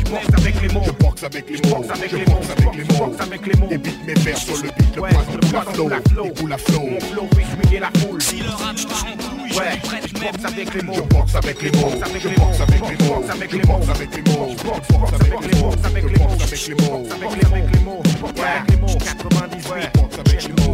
boxe 0.10 0.28
avec 0.38 0.62
les 0.62 0.70
mots 0.70 0.84
Je 0.86 0.92
boxe 0.92 1.24
avec 1.24 1.50
les 1.50 1.58
mots, 1.70 1.76
boxe 1.78 1.90
avec 1.90 2.12
je 2.12 2.16
les 2.18 2.26
mots 2.26 2.36
boxe 2.36 2.50
avec 2.52 2.76
les 2.76 2.84
je 2.86 2.92
mots. 2.94 3.06
boxe 3.08 3.22
avec 3.22 3.46
les 3.48 3.54
mots 3.60 3.68
Les 3.70 3.78
beats, 3.78 3.92
mes 4.06 4.14
vers 4.14 4.38
sur 4.38 4.56
le 4.58 4.70
beat, 4.78 4.96
le 4.96 5.02
Ouais, 5.02 5.10
le 5.12 5.52
la 5.54 5.62
flow, 5.62 5.90
la 5.90 6.58
flow. 6.58 6.82
Mon 6.88 7.00
flow 7.00 7.28
fait 7.70 7.80
la 7.80 7.92
foule 8.00 8.22
Si 8.22 8.38
le 8.38 8.50
rap 8.50 8.76
part 8.88 9.06
en 9.12 9.18
couille, 9.18 9.50
je 9.50 9.58
Ouais, 9.58 9.80
je 10.08 10.14
boxe 10.14 10.46
avec 10.46 10.74
les 10.74 10.82
mots 10.84 10.94
Je 10.96 11.02
boxe 11.02 11.36
avec 11.36 11.62
les 11.62 11.72
mots, 11.72 11.90
boxe 11.90 12.02
avec 12.04 12.22
je 12.24 12.28
les 12.30 12.36
boxe 12.36 12.58
mots, 12.58 12.64
avec 12.64 12.82
les 12.82 12.88
je 12.88 12.98
mots, 12.98 13.14
boxe 13.18 13.30
avec 13.30 13.52
je 13.52 13.58
les 13.58 13.64
mots. 13.64 13.78
boxe 13.78 13.90
avec 13.90 14.14
les 14.14 14.22
mots, 14.32 14.48
Je 14.50 14.58
je 14.58 14.64
boxe 14.64 14.88
boxe 14.88 15.14
avec 15.14 15.34
avec 15.34 15.42
les 15.42 15.48
les 15.48 15.60
mots, 15.60 15.68
mots, 15.68 15.74
avec 15.74 16.58
je 16.58 16.68
les 16.70 16.76
mots. 16.76 16.88
boxe 16.88 17.12
avec 17.12 17.34
les 17.38 17.38
mots. 17.38 17.38
Boxe 17.38 17.38
avec 17.38 17.38
les 17.38 17.50
mots, 17.50 17.56
avec 17.56 17.74
les 17.74 17.80
mots, 17.80 18.02
boxe 18.22 18.42
avec 18.42 18.70
les 18.70 18.78
mots. 18.78 18.98
98, 18.98 19.70
Ouais, 19.72 19.92
boxe 19.96 20.20
avec 20.20 20.44
les 20.44 20.54
mots. 20.54 20.74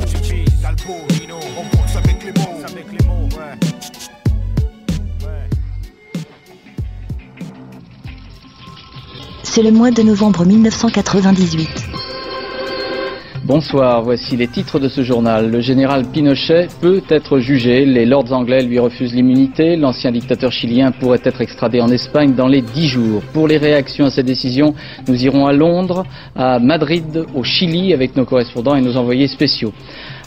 On 1.57 1.75
boxe 1.75 1.95
avec 1.95 2.23
les 2.23 2.31
mots. 2.31 2.45
boxe 2.45 2.71
avec 2.71 2.87
les 2.91 3.05
mots, 3.07 3.29
C'est 9.55 9.61
le 9.61 9.69
mois 9.69 9.91
de 9.91 10.01
novembre 10.01 10.47
1998. 10.47 11.69
Bonsoir, 13.43 14.01
voici 14.01 14.35
les 14.35 14.47
titres 14.47 14.79
de 14.79 14.89
ce 14.89 15.03
journal. 15.03 15.51
Le 15.51 15.61
général 15.61 16.05
Pinochet 16.07 16.69
peut 16.81 17.03
être 17.07 17.37
jugé, 17.37 17.85
les 17.85 18.07
lords 18.07 18.33
anglais 18.33 18.63
lui 18.63 18.79
refusent 18.79 19.13
l'immunité, 19.13 19.75
l'ancien 19.75 20.11
dictateur 20.11 20.51
chilien 20.51 20.91
pourrait 20.91 21.21
être 21.23 21.41
extradé 21.41 21.81
en 21.81 21.89
Espagne 21.89 22.33
dans 22.33 22.47
les 22.47 22.63
dix 22.63 22.87
jours. 22.87 23.21
Pour 23.31 23.47
les 23.47 23.57
réactions 23.57 24.05
à 24.05 24.09
cette 24.09 24.25
décision, 24.25 24.73
nous 25.07 25.23
irons 25.23 25.45
à 25.45 25.53
Londres, 25.53 26.03
à 26.35 26.57
Madrid, 26.57 27.23
au 27.35 27.43
Chili 27.43 27.93
avec 27.93 28.15
nos 28.15 28.25
correspondants 28.25 28.75
et 28.75 28.81
nos 28.81 28.97
envoyés 28.97 29.27
spéciaux. 29.27 29.71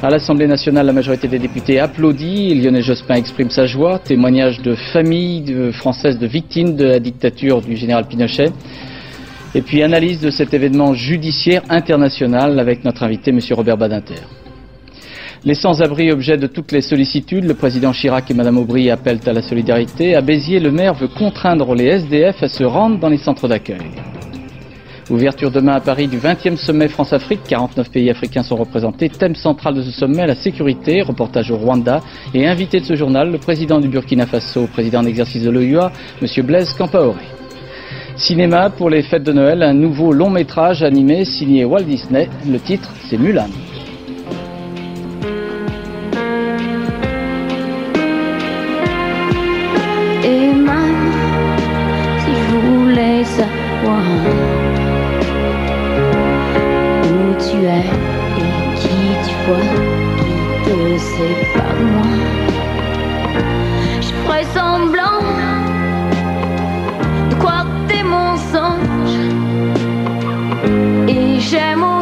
À 0.00 0.08
l'Assemblée 0.08 0.46
nationale, 0.46 0.86
la 0.86 0.92
majorité 0.92 1.26
des 1.26 1.40
députés 1.40 1.80
applaudit, 1.80 2.54
Lionel 2.54 2.84
Jospin 2.84 3.16
exprime 3.16 3.50
sa 3.50 3.66
joie, 3.66 3.98
témoignage 3.98 4.62
de 4.62 4.76
familles 4.92 5.72
françaises 5.72 6.20
de 6.20 6.28
victimes 6.28 6.76
de 6.76 6.84
la 6.84 7.00
dictature 7.00 7.60
du 7.60 7.74
général 7.74 8.06
Pinochet. 8.06 8.52
Et 9.54 9.62
puis 9.62 9.82
analyse 9.82 10.20
de 10.20 10.30
cet 10.30 10.52
événement 10.52 10.94
judiciaire 10.94 11.62
international 11.68 12.58
avec 12.58 12.84
notre 12.84 13.02
invité, 13.02 13.30
M. 13.30 13.40
Robert 13.52 13.78
Badinter. 13.78 14.22
Les 15.44 15.54
sans-abri, 15.54 16.10
objet 16.10 16.36
de 16.36 16.46
toutes 16.46 16.72
les 16.72 16.80
sollicitudes, 16.80 17.44
le 17.44 17.54
président 17.54 17.92
Chirac 17.92 18.30
et 18.30 18.34
Mme 18.34 18.58
Aubry 18.58 18.90
appellent 18.90 19.20
à 19.26 19.32
la 19.32 19.42
solidarité. 19.42 20.16
À 20.16 20.20
Béziers, 20.20 20.58
le 20.58 20.72
maire 20.72 20.94
veut 20.94 21.08
contraindre 21.08 21.74
les 21.74 21.84
SDF 21.84 22.42
à 22.42 22.48
se 22.48 22.64
rendre 22.64 22.98
dans 22.98 23.08
les 23.08 23.18
centres 23.18 23.46
d'accueil. 23.46 23.92
Ouverture 25.08 25.52
demain 25.52 25.74
à 25.74 25.80
Paris 25.80 26.08
du 26.08 26.18
20e 26.18 26.56
sommet 26.56 26.88
France-Afrique. 26.88 27.42
49 27.46 27.90
pays 27.90 28.10
africains 28.10 28.42
sont 28.42 28.56
représentés. 28.56 29.08
Thème 29.08 29.36
central 29.36 29.74
de 29.74 29.82
ce 29.82 29.92
sommet, 29.92 30.26
la 30.26 30.34
sécurité. 30.34 31.00
Reportage 31.02 31.52
au 31.52 31.56
Rwanda. 31.56 32.00
Et 32.34 32.48
invité 32.48 32.80
de 32.80 32.84
ce 32.84 32.96
journal, 32.96 33.30
le 33.30 33.38
président 33.38 33.78
du 33.78 33.86
Burkina 33.86 34.26
Faso, 34.26 34.66
président 34.66 35.02
en 35.02 35.06
exercice 35.06 35.44
de 35.44 35.50
l'OUA, 35.50 35.92
M. 36.20 36.44
Blaise 36.44 36.72
Campaoré. 36.72 37.22
Cinéma 38.16 38.70
pour 38.70 38.88
les 38.88 39.02
fêtes 39.02 39.24
de 39.24 39.32
Noël, 39.32 39.62
un 39.62 39.74
nouveau 39.74 40.12
long 40.12 40.30
métrage 40.30 40.82
animé 40.82 41.26
signé 41.26 41.66
Walt 41.66 41.82
Disney. 41.82 42.30
Le 42.48 42.58
titre, 42.58 42.90
c'est 43.08 43.18
Mulan. 43.18 43.48
Et 71.56 71.95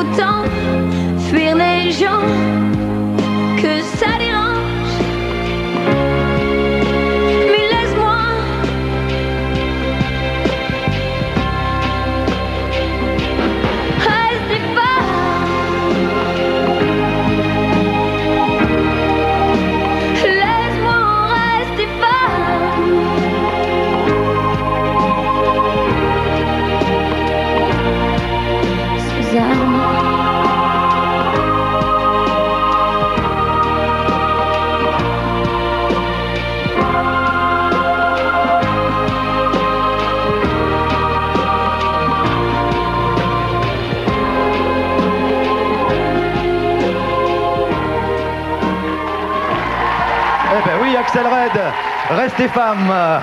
restez 52.37 52.49
femme. 52.49 53.20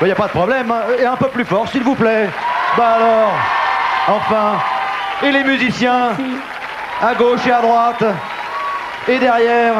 Il 0.00 0.04
n'y 0.06 0.12
a 0.12 0.14
pas 0.14 0.26
de 0.26 0.30
problème. 0.32 0.70
hein. 0.70 0.82
Et 1.00 1.04
un 1.06 1.16
peu 1.16 1.28
plus 1.28 1.44
fort, 1.44 1.68
s'il 1.68 1.82
vous 1.82 1.94
plaît. 1.94 2.28
Bah 2.76 2.96
alors, 2.96 3.32
enfin. 4.08 4.58
Et 5.22 5.32
les 5.32 5.44
musiciens, 5.44 6.10
à 7.02 7.14
gauche 7.14 7.46
et 7.46 7.52
à 7.52 7.62
droite. 7.62 8.04
Et 9.08 9.18
derrière, 9.18 9.74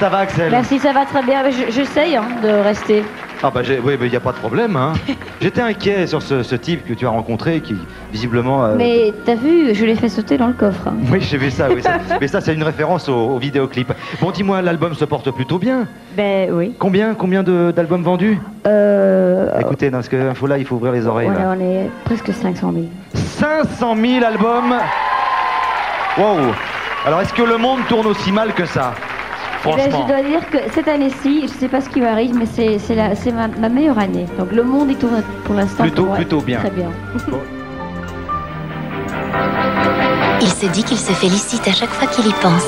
ça 0.00 0.08
va 0.08 0.18
Axel 0.20 0.50
Merci, 0.50 0.78
ça 0.78 0.92
va 0.92 1.04
très 1.04 1.22
bien. 1.22 1.42
J'essaye 1.68 2.16
hein, 2.16 2.24
de 2.42 2.48
rester. 2.48 3.04
Ah 3.42 3.50
bah 3.50 3.60
oui, 3.84 3.96
il 4.02 4.10
n'y 4.10 4.16
a 4.16 4.20
pas 4.20 4.32
de 4.32 4.38
problème. 4.38 4.76
Hein. 4.76 4.94
J'étais 5.40 5.60
inquiet 5.60 6.06
sur 6.06 6.22
ce, 6.22 6.42
ce 6.42 6.54
type 6.56 6.86
que 6.86 6.94
tu 6.94 7.06
as 7.06 7.10
rencontré 7.10 7.60
qui 7.60 7.76
visiblement... 8.12 8.64
euh, 8.64 8.74
Mais 8.76 9.12
t'as 9.24 9.34
vu, 9.34 9.74
je 9.74 9.84
l'ai 9.84 9.94
fait 9.94 10.08
sauter 10.08 10.38
dans 10.38 10.46
le 10.46 10.52
coffre. 10.54 10.88
hein. 10.88 10.94
Oui, 11.12 11.20
j'ai 11.20 11.36
vu 11.36 11.50
ça, 11.50 11.68
oui. 11.70 11.82
ça- 11.82 11.98
Mais 12.20 12.28
ça, 12.28 12.40
c'est 12.40 12.54
une 12.54 12.62
référence 12.62 13.08
au, 13.08 13.14
au 13.14 13.38
vidéoclip. 13.38 13.92
Bon, 14.20 14.30
dis-moi, 14.30 14.62
l'album 14.62 14.94
se 14.94 15.04
porte 15.04 15.30
plutôt 15.32 15.58
bien? 15.58 15.86
Ben 16.16 16.50
oui. 16.52 16.74
Combien, 16.78 17.14
combien 17.14 17.42
d'albums 17.42 18.02
vendus? 18.02 18.38
Euh. 18.66 19.60
Écoutez, 19.60 19.90
dans 19.90 20.02
ce 20.02 20.16
info 20.16 20.46
là, 20.46 20.56
il 20.58 20.64
faut 20.64 20.76
ouvrir 20.76 20.92
les 20.92 21.06
oreilles. 21.06 21.28
Là. 21.28 21.54
on 21.56 21.60
est 21.60 21.90
presque 22.04 22.32
500 22.32 22.72
000. 22.72 22.86
500 23.14 23.96
000 23.96 24.24
albums? 24.24 24.74
Wow 26.18 26.52
Alors, 27.04 27.20
est-ce 27.20 27.34
que 27.34 27.42
le 27.42 27.58
monde 27.58 27.80
tourne 27.88 28.06
aussi 28.06 28.32
mal 28.32 28.54
que 28.54 28.64
ça? 28.64 28.94
Eh 29.68 29.76
ben, 29.76 29.90
je 29.90 30.06
dois 30.06 30.22
dire 30.22 30.48
que 30.50 30.58
cette 30.74 30.88
année-ci, 30.88 31.42
je 31.42 31.52
sais 31.60 31.68
pas 31.68 31.80
ce 31.80 31.88
qui 31.88 32.00
m'arrive, 32.00 32.34
mais 32.34 32.46
c'est 32.46 32.78
c'est 32.78 32.94
la- 32.94 33.14
c'est 33.14 33.32
ma, 33.32 33.48
ma 33.48 33.68
meilleure 33.68 33.98
année. 33.98 34.26
Donc 34.38 34.52
le 34.52 34.62
monde 34.62 34.88
il 34.90 34.96
tourne 34.96 35.22
pour 35.44 35.54
l'instant. 35.54 35.82
Plutôt- 35.84 36.06
plutôt 36.06 36.40
bien. 36.40 36.58
Très 36.60 36.70
bien. 36.70 36.90
Il 40.40 40.48
se 40.48 40.66
dit 40.66 40.84
qu'il 40.84 40.98
se 40.98 41.12
félicite 41.12 41.66
à 41.66 41.72
chaque 41.72 41.90
fois 41.90 42.06
qu'il 42.08 42.26
y 42.26 42.32
pense. 42.34 42.64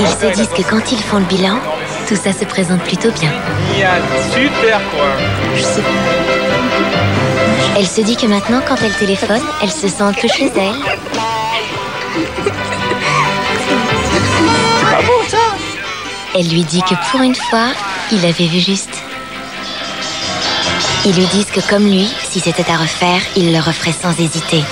Ils 0.00 0.06
se 0.06 0.26
disent 0.34 0.48
que 0.48 0.62
quand 0.68 0.92
ils 0.92 0.98
font 0.98 1.18
le 1.18 1.24
bilan, 1.24 1.56
tout 2.08 2.16
ça 2.16 2.32
se 2.32 2.44
présente 2.44 2.80
plutôt 2.82 3.10
bien. 3.20 3.30
super 4.32 4.80
quoi. 4.90 5.06
Je 5.56 5.62
sais 5.62 5.82
Elle 7.76 7.86
se 7.86 8.00
dit 8.02 8.16
que 8.16 8.26
maintenant, 8.26 8.60
quand 8.66 8.76
elle 8.84 8.92
téléphone, 8.94 9.40
elle 9.62 9.70
se 9.70 9.88
sent 9.88 10.02
un 10.02 10.12
peu 10.12 10.28
chez 10.28 10.50
elle. 10.56 10.74
Elle 16.36 16.48
lui 16.48 16.64
dit 16.64 16.82
que 16.82 16.94
pour 17.10 17.22
une 17.22 17.36
fois, 17.36 17.68
il 18.10 18.24
avait 18.26 18.46
vu 18.46 18.58
juste. 18.58 19.02
Ils 21.04 21.14
lui 21.14 21.26
disent 21.26 21.50
que 21.52 21.60
comme 21.68 21.86
lui, 21.86 22.12
si 22.22 22.40
c'était 22.40 22.68
à 22.68 22.76
refaire, 22.76 23.20
il 23.36 23.52
le 23.52 23.58
referait 23.60 23.92
sans 23.92 24.18
hésiter. 24.18 24.64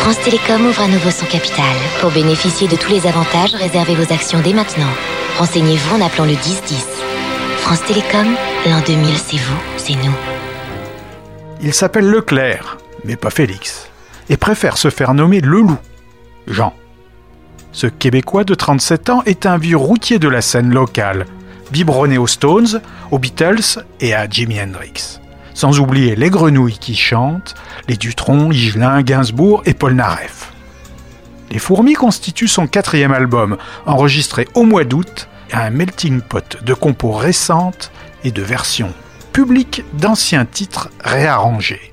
France 0.00 0.18
Télécom 0.24 0.66
ouvre 0.66 0.82
à 0.82 0.88
nouveau 0.88 1.12
son 1.12 1.26
capital. 1.26 1.76
Pour 2.00 2.10
bénéficier 2.10 2.66
de 2.66 2.74
tous 2.74 2.90
les 2.90 3.06
avantages, 3.06 3.54
réservez 3.54 3.94
vos 3.94 4.12
actions 4.12 4.40
dès 4.40 4.52
maintenant. 4.52 4.90
Renseignez-vous 5.38 5.96
en 5.96 6.04
appelant 6.04 6.24
le 6.24 6.32
1010. 6.32 6.84
France 7.58 7.84
Télécom, 7.84 8.34
l'an 8.66 8.80
2000, 8.84 9.16
c'est 9.18 9.36
vous, 9.36 9.60
c'est 9.76 9.94
nous. 9.94 10.16
Il 11.60 11.74
s'appelle 11.74 12.10
Leclerc, 12.10 12.78
mais 13.04 13.14
pas 13.14 13.30
Félix, 13.30 13.88
et 14.28 14.36
préfère 14.36 14.78
se 14.78 14.90
faire 14.90 15.14
nommer 15.14 15.40
Leloup, 15.40 15.78
Jean. 16.48 16.74
Ce 17.72 17.86
Québécois 17.86 18.44
de 18.44 18.54
37 18.54 19.10
ans 19.10 19.22
est 19.26 19.46
un 19.46 19.56
vieux 19.56 19.76
routier 19.76 20.18
de 20.18 20.28
la 20.28 20.40
scène 20.40 20.72
locale, 20.72 21.26
biberonné 21.70 22.18
aux 22.18 22.26
Stones, 22.26 22.80
aux 23.10 23.18
Beatles 23.18 23.84
et 24.00 24.12
à 24.12 24.28
Jimi 24.28 24.60
Hendrix. 24.60 25.20
Sans 25.54 25.78
oublier 25.78 26.16
les 26.16 26.30
grenouilles 26.30 26.78
qui 26.78 26.96
chantent, 26.96 27.54
les 27.88 27.96
Dutronc, 27.96 28.50
Higelin, 28.50 29.02
Gainsbourg 29.02 29.62
et 29.66 29.74
Paul 29.74 29.94
Naref. 29.94 30.52
Les 31.50 31.58
Fourmis 31.58 31.94
constituent 31.94 32.48
son 32.48 32.66
quatrième 32.66 33.12
album, 33.12 33.56
enregistré 33.86 34.48
au 34.54 34.64
mois 34.64 34.84
d'août, 34.84 35.28
un 35.52 35.70
melting 35.70 36.20
pot 36.20 36.58
de 36.62 36.74
compos 36.74 37.12
récentes 37.12 37.92
et 38.24 38.30
de 38.30 38.42
versions 38.42 38.92
publiques 39.32 39.84
d'anciens 39.94 40.44
titres 40.44 40.90
réarrangés. 41.04 41.92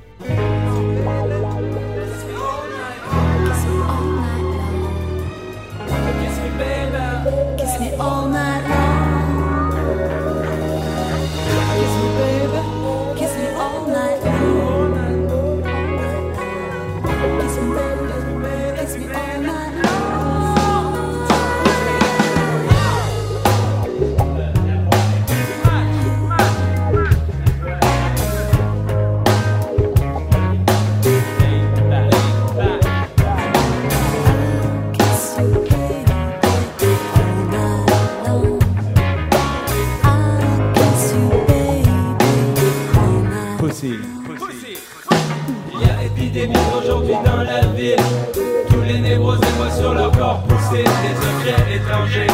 Dans 47.06 47.43
la 47.43 47.62
ville. 47.76 47.95
Tous 48.70 48.82
les 48.82 49.00
négros 49.00 49.36
voient 49.36 49.72
sur 49.72 49.93
leur 49.93 50.12
corps 50.12 50.41
pousser 50.43 50.84
des 50.84 51.16
objets 51.30 51.76
étrangers. 51.76 52.28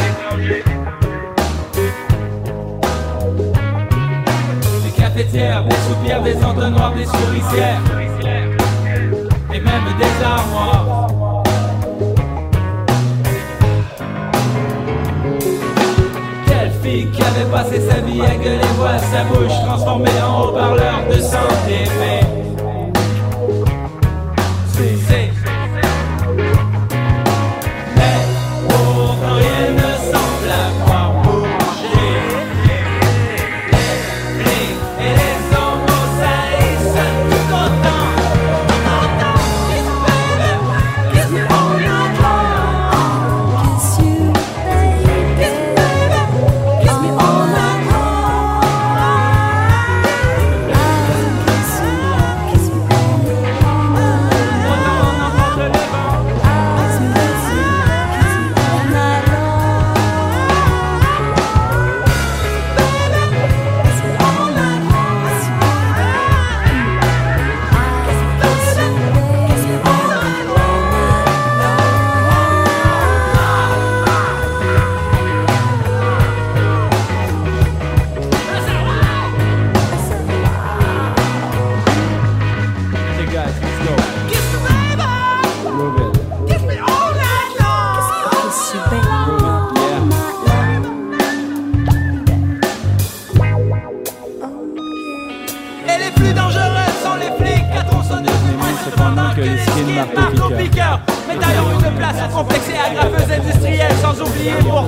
Les 4.84 4.92
cafetières, 4.92 5.64
des 5.66 5.76
soupirs, 5.76 6.22
des 6.24 6.44
entonnoirs, 6.44 6.94
des 6.94 7.06
souricières. 7.06 7.82
Et 9.54 9.60
même 9.60 9.84
des 10.00 10.26
armoires. 10.26 11.10
Quelle 16.48 16.72
fille 16.82 17.08
qui 17.12 17.22
avait 17.22 17.52
passé 17.52 17.82
sa 17.82 18.00
vie 18.00 18.22
à 18.22 18.36
gueuler 18.36 18.60
voix 18.78 18.98
sa 18.98 19.24
bouche 19.26 19.54
transformée 19.66 20.10
en 20.26 20.46
haut-parleur 20.46 21.08
de 21.10 21.20
santé 21.22 22.43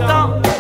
oublier 0.10 0.55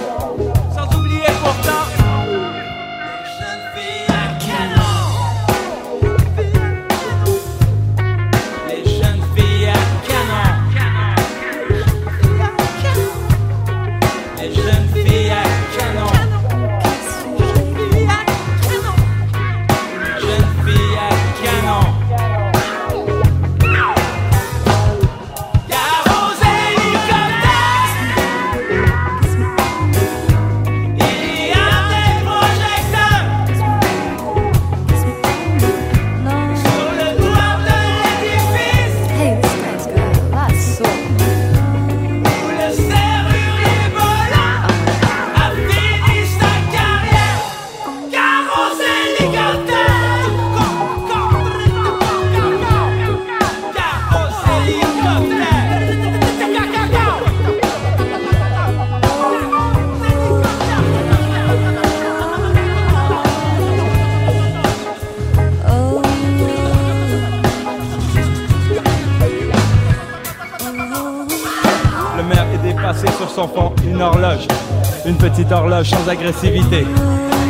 petite 75.47 75.95
sans 75.95 76.09
agressivité. 76.09 76.85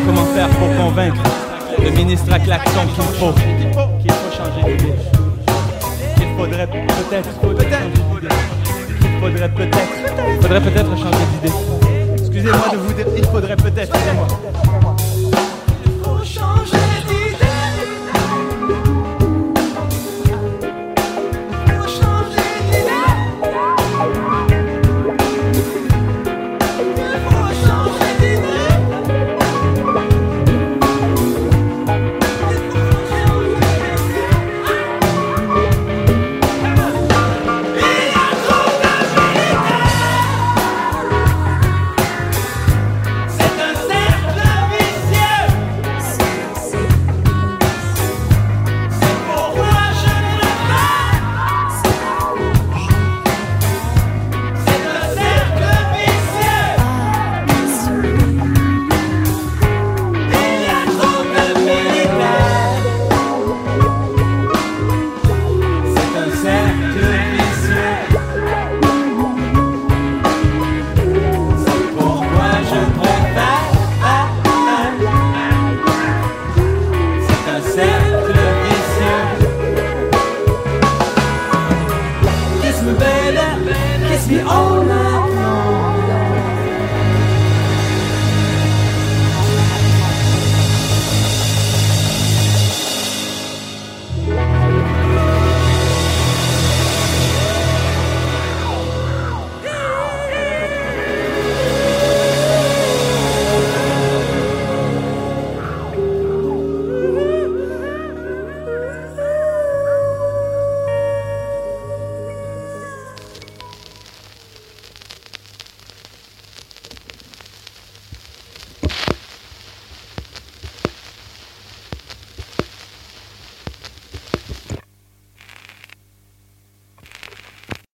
Comment 0.05 0.25
faire 0.25 0.49
pour 0.49 0.75
convaincre 0.75 1.23
le 1.81 1.89
ministre 1.91 2.31
à 2.33 2.39
klaxon 2.39 2.81
qu'il 2.93 3.03
faut, 3.19 3.33
qu'il 3.99 4.11
faut 4.11 4.31
changer 4.37 4.77
d'idée 4.77 4.93
Qu'il 6.15 6.27
faudrait 6.37 6.67
peut-être, 6.67 7.39
peut-être, 7.39 7.89
qu'il 9.01 9.19
faudrait 9.19 9.49
peut-être, 9.49 10.41
faudrait 10.41 10.61
peut-être 10.61 10.97
changer 10.97 11.25
d'idée. 11.33 11.53
Excusez-moi 12.17 12.69
de 12.71 12.77
vous 12.77 12.93
dire, 12.93 13.05
il 13.17 13.25
faudrait 13.25 13.55
peut-être. 13.55 13.93